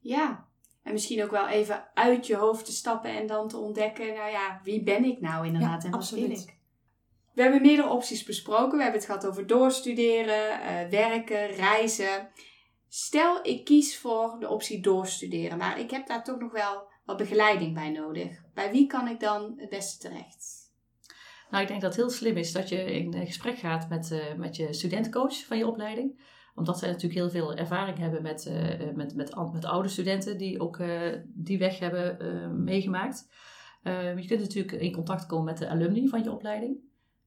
Ja, 0.00 0.46
En 0.82 0.92
misschien 0.92 1.22
ook 1.22 1.30
wel 1.30 1.48
even 1.48 1.84
uit 1.94 2.26
je 2.26 2.36
hoofd 2.36 2.64
te 2.64 2.72
stappen 2.72 3.10
en 3.10 3.26
dan 3.26 3.48
te 3.48 3.56
ontdekken, 3.56 4.14
nou 4.14 4.30
ja, 4.30 4.60
wie 4.62 4.82
ben 4.82 5.04
ik 5.04 5.20
nou 5.20 5.46
inderdaad 5.46 5.82
Ja, 5.82 5.88
en 5.88 5.94
wat 5.94 6.10
wil 6.10 6.20
absoluut. 6.22 6.42
ik? 6.42 6.56
We 7.34 7.42
hebben 7.42 7.62
meerdere 7.62 7.88
opties 7.88 8.24
besproken. 8.24 8.76
We 8.76 8.82
hebben 8.82 9.00
het 9.00 9.10
gehad 9.10 9.26
over 9.26 9.46
doorstuderen, 9.46 10.60
eh, 10.60 10.88
werken, 10.88 11.46
reizen. 11.46 12.28
Stel, 12.88 13.38
ik 13.42 13.64
kies 13.64 13.98
voor 13.98 14.36
de 14.40 14.48
optie 14.48 14.80
doorstuderen, 14.80 15.58
maar 15.58 15.78
ik 15.78 15.90
heb 15.90 16.06
daar 16.06 16.24
toch 16.24 16.38
nog 16.38 16.52
wel 16.52 16.90
wat 17.04 17.16
begeleiding 17.16 17.74
bij 17.74 17.90
nodig. 17.90 18.42
Bij 18.54 18.70
wie 18.70 18.86
kan 18.86 19.08
ik 19.08 19.20
dan 19.20 19.54
het 19.56 19.68
beste 19.68 20.08
terecht? 20.08 20.70
Nou, 21.50 21.62
ik 21.62 21.68
denk 21.68 21.80
dat 21.80 21.94
het 21.94 22.00
heel 22.00 22.10
slim 22.10 22.36
is 22.36 22.52
dat 22.52 22.68
je 22.68 22.84
in 22.84 23.26
gesprek 23.26 23.58
gaat 23.58 23.88
met, 23.88 24.10
eh, 24.10 24.34
met 24.34 24.56
je 24.56 24.72
studentcoach 24.72 25.44
van 25.44 25.58
je 25.58 25.66
opleiding. 25.66 26.20
Omdat 26.54 26.78
zij 26.78 26.88
natuurlijk 26.88 27.20
heel 27.20 27.30
veel 27.30 27.54
ervaring 27.54 27.98
hebben 27.98 28.22
met, 28.22 28.46
eh, 28.46 28.72
eh, 28.72 28.94
met, 28.94 29.14
met, 29.14 29.34
met 29.52 29.64
oude 29.64 29.88
studenten 29.88 30.38
die 30.38 30.60
ook 30.60 30.78
eh, 30.78 31.00
die 31.24 31.58
weg 31.58 31.78
hebben 31.78 32.64
meegemaakt. 32.64 33.28
Eh, 33.82 34.18
je 34.18 34.26
kunt 34.26 34.40
natuurlijk 34.40 34.72
in 34.72 34.92
contact 34.92 35.26
komen 35.26 35.44
met 35.44 35.58
de 35.58 35.68
alumni 35.68 36.08
van 36.08 36.22
je 36.22 36.32
opleiding. 36.32 36.76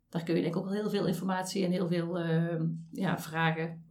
Daar 0.09 0.23
kun 0.23 0.35
je 0.35 0.41
denk 0.41 0.55
ik 0.55 0.61
ook 0.61 0.71
heel 0.71 0.89
veel 0.89 1.07
informatie 1.07 1.65
en 1.65 1.71
heel 1.71 1.87
veel 1.87 2.19
eh, 2.19 2.61
ja, 2.91 3.19
vragen 3.19 3.83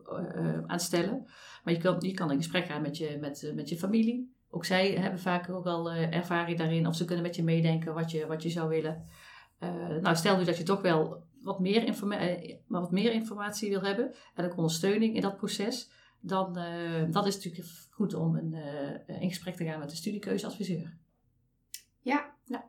aan 0.66 0.80
stellen. 0.80 1.22
Maar 1.64 1.74
je 1.74 1.80
kan, 1.80 1.96
je 2.00 2.12
kan 2.12 2.30
in 2.30 2.36
gesprek 2.36 2.64
gaan 2.64 2.82
met 2.82 2.96
je, 2.96 3.16
met, 3.20 3.52
met 3.54 3.68
je 3.68 3.76
familie. 3.76 4.32
Ook 4.50 4.64
zij 4.64 4.90
hebben 4.90 5.20
vaak 5.20 5.50
ook 5.50 5.66
al 5.66 5.92
ervaring 5.92 6.58
daarin. 6.58 6.86
Of 6.86 6.96
ze 6.96 7.04
kunnen 7.04 7.24
met 7.24 7.36
je 7.36 7.42
meedenken 7.42 7.94
wat 7.94 8.10
je, 8.10 8.26
wat 8.26 8.42
je 8.42 8.50
zou 8.50 8.68
willen. 8.68 9.04
Nou, 10.00 10.16
stel 10.16 10.36
nu 10.36 10.44
dat 10.44 10.56
je 10.56 10.62
toch 10.62 10.82
wel 10.82 11.24
wat 11.44 11.60
meer, 11.60 11.84
informa- 11.84 12.18
eh, 12.18 12.56
wat 12.66 12.90
meer 12.90 13.12
informatie 13.12 13.70
wil 13.70 13.82
hebben 13.82 14.14
en 14.34 14.44
ook 14.44 14.56
ondersteuning 14.56 15.14
in 15.14 15.20
dat 15.20 15.36
proces, 15.36 15.90
dan 16.20 16.56
eh 16.56 17.10
dat 17.10 17.26
is 17.26 17.34
natuurlijk 17.34 17.66
goed 17.90 18.14
om 18.14 18.36
een, 18.36 18.54
eh, 18.54 19.20
in 19.22 19.28
gesprek 19.28 19.56
te 19.56 19.64
gaan 19.64 19.78
met 19.78 19.90
de 19.90 19.96
studiekeuzeadviseur. 19.96 20.96
Ja. 22.00 22.34
ja. 22.44 22.64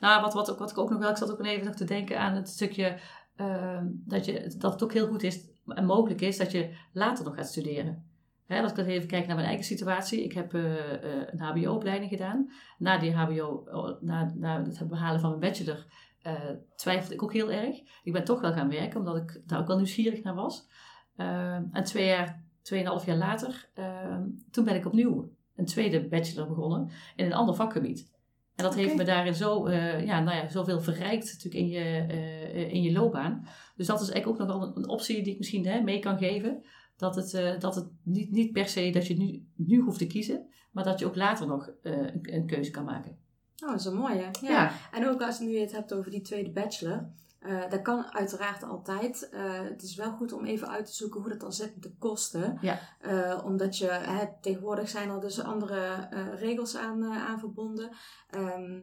Nou, 0.00 0.22
wat, 0.22 0.34
wat, 0.34 0.58
wat 0.58 0.70
ik 0.70 0.78
ook 0.78 0.90
nog 0.90 0.98
wel, 0.98 1.10
ik 1.10 1.16
zat 1.16 1.30
ook 1.30 1.44
even 1.44 1.66
nog 1.66 1.74
te 1.74 1.84
denken 1.84 2.20
aan 2.20 2.34
het 2.34 2.48
stukje 2.48 2.98
eh, 3.36 3.82
dat, 3.84 4.24
je, 4.24 4.54
dat 4.58 4.72
het 4.72 4.82
ook 4.82 4.92
heel 4.92 5.08
goed 5.08 5.22
is 5.22 5.48
en 5.66 5.86
mogelijk 5.86 6.20
is 6.20 6.36
dat 6.36 6.52
je 6.52 6.76
later 6.92 7.24
nog 7.24 7.34
gaat 7.34 7.48
studeren. 7.48 8.04
Hè, 8.46 8.62
als 8.62 8.72
ik 8.72 8.78
even 8.78 9.08
kijk 9.08 9.26
naar 9.26 9.36
mijn 9.36 9.48
eigen 9.48 9.64
situatie. 9.64 10.24
Ik 10.24 10.32
heb 10.32 10.52
een 10.52 11.40
HBO-opleiding 11.40 12.10
gedaan. 12.10 12.50
Na 12.78 12.98
die 12.98 13.14
HBO, 13.14 13.66
na, 14.00 14.32
na 14.34 14.62
het 14.62 14.88
behalen 14.88 15.20
van 15.20 15.28
mijn 15.28 15.40
bachelor, 15.40 15.86
eh, 16.26 16.50
twijfelde 16.76 17.14
ik 17.14 17.22
ook 17.22 17.32
heel 17.32 17.50
erg. 17.50 17.76
Ik 18.02 18.12
ben 18.12 18.24
toch 18.24 18.40
wel 18.40 18.52
gaan 18.52 18.68
werken, 18.68 18.98
omdat 18.98 19.16
ik 19.16 19.42
daar 19.46 19.60
ook 19.60 19.66
wel 19.66 19.76
nieuwsgierig 19.76 20.22
naar 20.22 20.34
was. 20.34 20.68
Eh, 21.16 21.54
en 21.54 21.84
twee 21.84 22.06
jaar, 22.06 22.44
tweeënhalf 22.62 23.06
jaar 23.06 23.16
later, 23.16 23.70
eh, 23.74 24.18
toen 24.50 24.64
ben 24.64 24.74
ik 24.74 24.86
opnieuw 24.86 25.30
een 25.56 25.64
tweede 25.64 26.08
bachelor 26.08 26.48
begonnen 26.48 26.90
in 27.16 27.26
een 27.26 27.32
ander 27.32 27.54
vakgebied. 27.54 28.14
En 28.54 28.64
dat 28.64 28.74
heeft 28.74 28.96
me 28.96 29.04
daarin 29.04 29.34
zo, 29.34 29.66
eh, 29.66 30.04
ja, 30.04 30.20
nou 30.20 30.36
ja, 30.36 30.48
zoveel 30.48 30.80
verrijkt 30.80 31.24
natuurlijk 31.24 31.54
in 31.54 31.68
je, 31.68 32.06
eh, 32.08 32.72
in 32.72 32.82
je 32.82 32.92
loopbaan. 32.92 33.46
Dus 33.76 33.86
dat 33.86 34.00
is 34.00 34.10
eigenlijk 34.10 34.40
ook 34.40 34.48
nog 34.48 34.58
wel 34.58 34.68
een, 34.68 34.76
een 34.76 34.88
optie 34.88 35.22
die 35.22 35.32
ik 35.32 35.38
misschien 35.38 35.66
hè, 35.66 35.80
mee 35.80 35.98
kan 35.98 36.18
geven. 36.18 36.64
Dat 36.96 37.16
het, 37.16 37.60
dat 37.60 37.74
het 37.74 37.88
niet, 38.02 38.30
niet 38.30 38.52
per 38.52 38.68
se 38.68 38.90
dat 38.90 39.06
je 39.06 39.16
nu, 39.16 39.46
nu 39.56 39.80
hoeft 39.80 39.98
te 39.98 40.06
kiezen, 40.06 40.48
maar 40.72 40.84
dat 40.84 40.98
je 40.98 41.06
ook 41.06 41.16
later 41.16 41.46
nog 41.46 41.70
een, 41.82 42.18
een 42.34 42.46
keuze 42.46 42.70
kan 42.70 42.84
maken. 42.84 43.18
Oh, 43.64 43.70
dat 43.70 43.80
is 43.80 43.84
een 43.84 43.94
mooie. 43.96 44.30
Ja. 44.40 44.50
Ja. 44.50 44.72
En 44.92 45.08
ook 45.08 45.22
als 45.22 45.38
nu 45.38 45.48
je 45.48 45.60
het 45.60 45.72
hebt 45.72 45.94
over 45.94 46.10
die 46.10 46.20
tweede 46.22 46.50
bachelor. 46.50 47.06
eh, 47.38 47.70
dat 47.70 47.82
kan 47.82 48.14
uiteraard 48.14 48.62
altijd. 48.62 49.28
Eh, 49.28 49.60
het 49.62 49.82
is 49.82 49.94
wel 49.94 50.12
goed 50.12 50.32
om 50.32 50.44
even 50.44 50.68
uit 50.68 50.86
te 50.86 50.94
zoeken 50.94 51.20
hoe 51.20 51.30
dat 51.30 51.40
dan 51.40 51.52
zit 51.52 51.74
met 51.74 51.82
de 51.82 51.94
kosten. 51.98 52.58
Ja. 52.60 52.78
Eh, 53.00 53.42
omdat 53.44 53.78
je, 53.78 53.86
hè, 53.90 54.24
tegenwoordig 54.40 54.88
zijn 54.88 55.10
er 55.10 55.20
dus 55.20 55.40
andere 55.42 56.08
regels 56.34 56.76
aan, 56.76 57.04
aan 57.04 57.38
verbonden. 57.38 57.90
Ehm, 58.30 58.80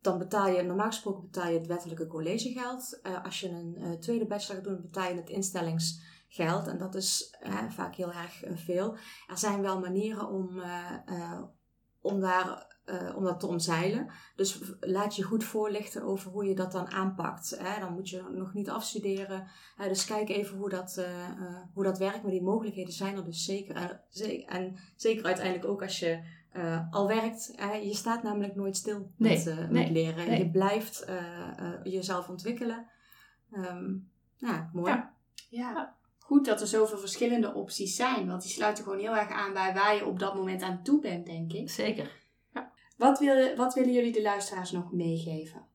dan 0.00 0.18
betaal 0.18 0.48
je, 0.48 0.62
normaal 0.62 0.86
gesproken 0.86 1.22
betaal 1.22 1.48
je 1.48 1.58
het 1.58 1.66
wettelijke 1.66 2.06
collegegeld. 2.06 3.00
Als 3.24 3.40
je 3.40 3.48
een 3.48 3.96
tweede 4.00 4.26
bachelor 4.26 4.56
gaat 4.62 4.70
doen, 4.72 4.82
betaal 4.82 5.08
je 5.08 5.14
het 5.14 5.30
instellingsgeld. 5.30 6.66
En 6.66 6.78
dat 6.78 6.94
is 6.94 7.34
vaak 7.68 7.94
heel 7.94 8.12
erg 8.12 8.42
veel. 8.54 8.96
Er 9.26 9.38
zijn 9.38 9.62
wel 9.62 9.80
manieren 9.80 10.28
om, 10.28 10.62
om, 12.00 12.20
daar, 12.20 12.71
eh, 12.92 13.16
om 13.16 13.24
dat 13.24 13.40
te 13.40 13.46
omzeilen. 13.46 14.10
Dus 14.36 14.58
laat 14.80 15.16
je 15.16 15.22
goed 15.22 15.44
voorlichten 15.44 16.02
over 16.02 16.30
hoe 16.30 16.44
je 16.44 16.54
dat 16.54 16.72
dan 16.72 16.90
aanpakt. 16.90 17.58
Hè? 17.58 17.80
Dan 17.80 17.92
moet 17.92 18.08
je 18.08 18.22
nog 18.34 18.54
niet 18.54 18.70
afstuderen. 18.70 19.46
Hè? 19.76 19.88
Dus 19.88 20.04
kijk 20.04 20.28
even 20.28 20.56
hoe 20.56 20.68
dat, 20.68 20.96
eh, 20.96 21.28
eh, 21.28 21.56
hoe 21.74 21.84
dat 21.84 21.98
werkt. 21.98 22.22
Maar 22.22 22.30
die 22.30 22.42
mogelijkheden 22.42 22.92
zijn 22.92 23.16
er 23.16 23.24
dus 23.24 23.44
zeker. 23.44 23.76
En, 23.76 24.00
en 24.46 24.76
zeker 24.96 25.24
uiteindelijk 25.24 25.66
ook 25.66 25.82
als 25.82 25.98
je 25.98 26.40
eh, 26.52 26.80
al 26.90 27.06
werkt. 27.06 27.52
Hè? 27.56 27.72
Je 27.72 27.94
staat 27.94 28.22
namelijk 28.22 28.54
nooit 28.54 28.76
stil 28.76 29.12
Nee, 29.16 29.36
met, 29.36 29.46
eh, 29.46 29.68
met 29.68 29.90
leren. 29.90 30.26
nee. 30.28 30.38
Je 30.38 30.50
blijft 30.50 31.04
eh, 31.04 31.16
eh, 31.58 31.80
jezelf 31.84 32.28
ontwikkelen. 32.28 32.86
Ehm, 33.52 33.94
ja, 34.36 34.70
mooi. 34.72 34.90
Ja. 34.92 35.14
Ja. 35.50 35.96
Goed 36.18 36.44
dat 36.46 36.60
er 36.60 36.66
zoveel 36.66 36.98
verschillende 36.98 37.54
opties 37.54 37.96
zijn, 37.96 38.26
want 38.26 38.42
die 38.42 38.50
sluiten 38.50 38.84
gewoon 38.84 38.98
heel 38.98 39.16
erg 39.16 39.30
aan 39.30 39.52
bij 39.52 39.74
waar 39.74 39.94
je 39.94 40.06
op 40.06 40.18
dat 40.18 40.34
moment 40.34 40.62
aan 40.62 40.82
toe 40.82 41.00
bent, 41.00 41.26
denk 41.26 41.52
ik. 41.52 41.70
Zeker. 41.70 42.21
Wat, 43.02 43.18
wil, 43.18 43.56
wat 43.56 43.74
willen 43.74 43.92
jullie 43.92 44.12
de 44.12 44.22
luisteraars 44.22 44.70
nog 44.70 44.92
meegeven? 44.92 45.66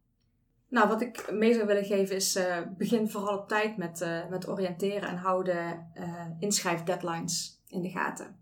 Nou, 0.67 0.87
wat 0.87 1.01
ik 1.01 1.31
mee 1.31 1.53
zou 1.53 1.65
willen 1.65 1.85
geven 1.85 2.15
is, 2.15 2.35
eh, 2.35 2.61
begin 2.77 3.09
vooral 3.09 3.37
op 3.37 3.47
tijd 3.47 3.77
met, 3.77 4.01
eh, 4.01 4.29
met 4.29 4.47
oriënteren 4.47 5.09
en 5.09 5.15
hou 5.15 5.43
de 5.43 5.79
eh, 5.93 6.25
inschrijfdeadlines 6.39 7.61
in 7.67 7.81
de 7.81 7.89
gaten. 7.89 8.39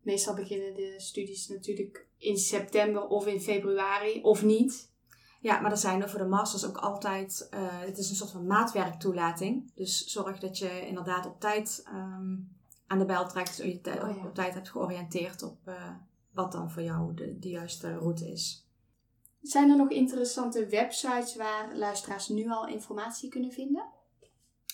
Meestal 0.00 0.34
beginnen 0.34 0.74
de 0.74 0.94
studies 0.96 1.48
natuurlijk 1.48 2.06
in 2.18 2.36
september 2.36 3.06
of 3.06 3.26
in 3.26 3.40
februari, 3.40 4.22
of 4.22 4.42
niet. 4.42 4.92
Ja, 5.40 5.60
maar 5.60 5.70
er 5.70 5.76
zijn 5.76 6.02
er 6.02 6.10
voor 6.10 6.18
de 6.18 6.26
masters 6.26 6.66
ook 6.66 6.76
altijd, 6.76 7.48
het 7.86 7.98
is 7.98 8.10
een 8.10 8.16
soort 8.16 8.30
van 8.30 8.46
maatwerktoelating. 8.46 9.72
Dus 9.74 10.06
zorg 10.06 10.38
dat 10.38 10.58
je 10.58 10.86
inderdaad 10.86 11.26
op 11.26 11.40
tijd 11.40 11.82
ehm, 11.86 12.36
aan 12.86 12.98
de 12.98 13.04
bel 13.04 13.28
trekt, 13.28 13.54
zodat 13.54 13.84
je 13.84 14.02
Oh 14.02 14.16
ja. 14.16 14.26
op 14.26 14.34
tijd 14.34 14.54
hebt 14.54 14.70
georiënteerd 14.70 15.42
op 15.42 15.58
wat 16.34 16.52
dan 16.52 16.70
voor 16.70 16.82
jou 16.82 17.14
de, 17.14 17.38
de 17.38 17.48
juiste 17.48 17.94
route 17.98 18.30
is. 18.30 18.68
Zijn 19.40 19.70
er 19.70 19.76
nog 19.76 19.90
interessante 19.90 20.66
websites 20.66 21.36
waar 21.36 21.76
luisteraars 21.76 22.28
nu 22.28 22.50
al 22.50 22.66
informatie 22.66 23.28
kunnen 23.28 23.52
vinden? 23.52 23.92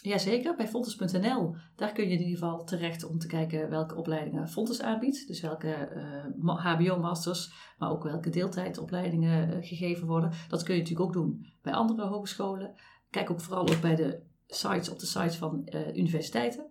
Jazeker, 0.02 0.56
bij 0.56 0.68
Fontes.nl. 0.68 1.56
Daar 1.76 1.92
kun 1.92 2.04
je 2.04 2.14
in 2.14 2.18
ieder 2.18 2.38
geval 2.38 2.64
terecht 2.64 3.04
om 3.04 3.18
te 3.18 3.26
kijken 3.26 3.70
welke 3.70 3.94
opleidingen 3.94 4.48
Fontes 4.48 4.82
aanbiedt. 4.82 5.26
Dus 5.26 5.40
welke 5.40 5.72
eh, 5.72 6.24
ma- 6.36 6.76
HBO-masters, 6.76 7.52
maar 7.78 7.90
ook 7.90 8.02
welke 8.02 8.30
deeltijdopleidingen 8.30 9.52
eh, 9.52 9.68
gegeven 9.68 10.06
worden. 10.06 10.32
Dat 10.48 10.62
kun 10.62 10.74
je 10.74 10.80
natuurlijk 10.80 11.08
ook 11.08 11.14
doen 11.14 11.46
bij 11.62 11.72
andere 11.72 12.06
hogescholen. 12.06 12.74
Kijk 13.10 13.30
ook 13.30 13.40
vooral 13.40 13.68
ook 13.68 13.80
bij 13.80 13.94
de 13.94 14.22
sites 14.46 14.88
op 14.88 14.98
de 14.98 15.06
sites 15.06 15.36
van 15.36 15.64
eh, 15.64 15.96
universiteiten. 15.96 16.66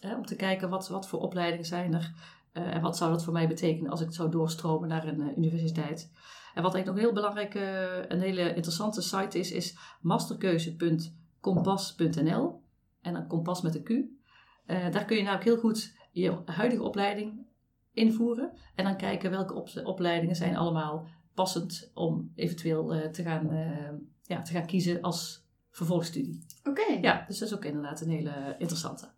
Hè, 0.00 0.16
om 0.16 0.26
te 0.26 0.36
kijken 0.36 0.68
wat, 0.68 0.88
wat 0.88 1.08
voor 1.08 1.20
opleidingen 1.20 1.66
zijn 1.66 1.94
er. 1.94 2.14
Eh, 2.56 2.74
en 2.74 2.80
wat 2.80 2.96
zou 2.96 3.10
dat 3.10 3.24
voor 3.24 3.32
mij 3.32 3.48
betekenen 3.48 3.90
als 3.90 4.00
ik 4.00 4.12
zou 4.12 4.30
doorstromen 4.30 4.88
naar 4.88 5.06
een 5.06 5.20
eh, 5.20 5.36
universiteit. 5.36 6.10
En 6.54 6.62
wat 6.62 6.74
eigenlijk 6.74 6.86
nog 6.86 6.98
heel 6.98 7.12
belangrijk, 7.12 7.54
eh, 7.54 8.08
een 8.08 8.20
hele 8.20 8.54
interessante 8.54 9.02
site 9.02 9.38
is, 9.38 9.52
is 9.52 9.76
masterkeuze.kompas.nl. 10.00 12.62
En 13.00 13.12
dan 13.12 13.26
kompas 13.26 13.62
met 13.62 13.74
een 13.74 13.82
Q. 13.82 13.90
Daar 14.66 15.04
kun 15.04 15.16
je 15.16 15.22
nou 15.22 15.36
ook 15.36 15.44
heel 15.44 15.58
goed 15.58 15.96
je 16.12 16.42
huidige 16.44 16.82
opleiding 16.82 17.46
invoeren. 17.92 18.52
En 18.74 18.84
dan 18.84 18.96
kijken 18.96 19.30
welke 19.30 19.54
op- 19.54 19.80
opleidingen 19.84 20.36
zijn 20.36 20.56
allemaal 20.56 21.06
passend 21.34 21.90
om 21.94 22.32
eventueel 22.34 23.10
te, 23.10 23.22
gaan, 23.22 23.50
ja, 24.22 24.42
te 24.42 24.52
gaan 24.52 24.66
kiezen 24.66 25.00
als 25.00 25.46
vervolgstudie. 25.70 26.44
Oké. 26.64 26.92
Ja, 27.00 27.24
dus 27.26 27.38
dat 27.38 27.48
is 27.48 27.54
ook 27.54 27.64
inderdaad 27.64 28.00
een 28.00 28.10
hele 28.10 28.54
interessante. 28.58 29.15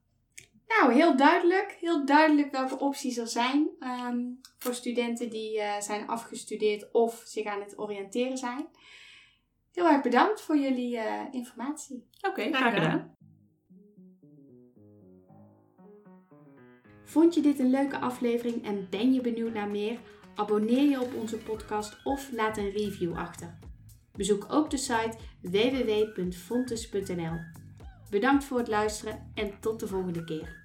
Nou, 0.68 0.92
heel 0.92 1.16
duidelijk. 1.16 1.76
Heel 1.80 2.04
duidelijk 2.04 2.50
welke 2.50 2.78
opties 2.78 3.16
er 3.16 3.28
zijn 3.28 3.68
ehm, 3.78 4.18
voor 4.58 4.74
studenten 4.74 5.30
die 5.30 5.60
eh, 5.60 5.80
zijn 5.80 6.08
afgestudeerd 6.08 6.92
of 6.92 7.22
zich 7.24 7.46
aan 7.46 7.60
het 7.60 7.78
oriënteren 7.78 8.38
zijn. 8.38 8.68
Heel 9.72 9.88
erg 9.88 10.02
bedankt 10.02 10.40
voor 10.40 10.56
jullie 10.56 10.98
eh, 10.98 11.22
informatie. 11.30 12.08
Oké, 12.20 12.52
graag 12.52 12.74
gedaan. 12.74 13.16
Vond 17.04 17.34
je 17.34 17.40
dit 17.40 17.58
een 17.58 17.70
leuke 17.70 17.98
aflevering 17.98 18.64
en 18.64 18.86
ben 18.90 19.12
je 19.12 19.20
benieuwd 19.20 19.52
naar 19.52 19.68
meer? 19.68 19.98
Abonneer 20.34 20.90
je 20.90 21.00
op 21.00 21.14
onze 21.14 21.36
podcast 21.36 21.96
of 22.04 22.32
laat 22.32 22.56
een 22.56 22.70
review 22.70 23.16
achter. 23.16 23.58
Bezoek 24.12 24.46
ook 24.52 24.70
de 24.70 24.76
site 24.76 25.16
www.fontes.nl. 25.40 27.38
Bedankt 28.10 28.44
voor 28.44 28.58
het 28.58 28.68
luisteren 28.68 29.30
en 29.34 29.60
tot 29.60 29.80
de 29.80 29.86
volgende 29.86 30.24
keer. 30.24 30.57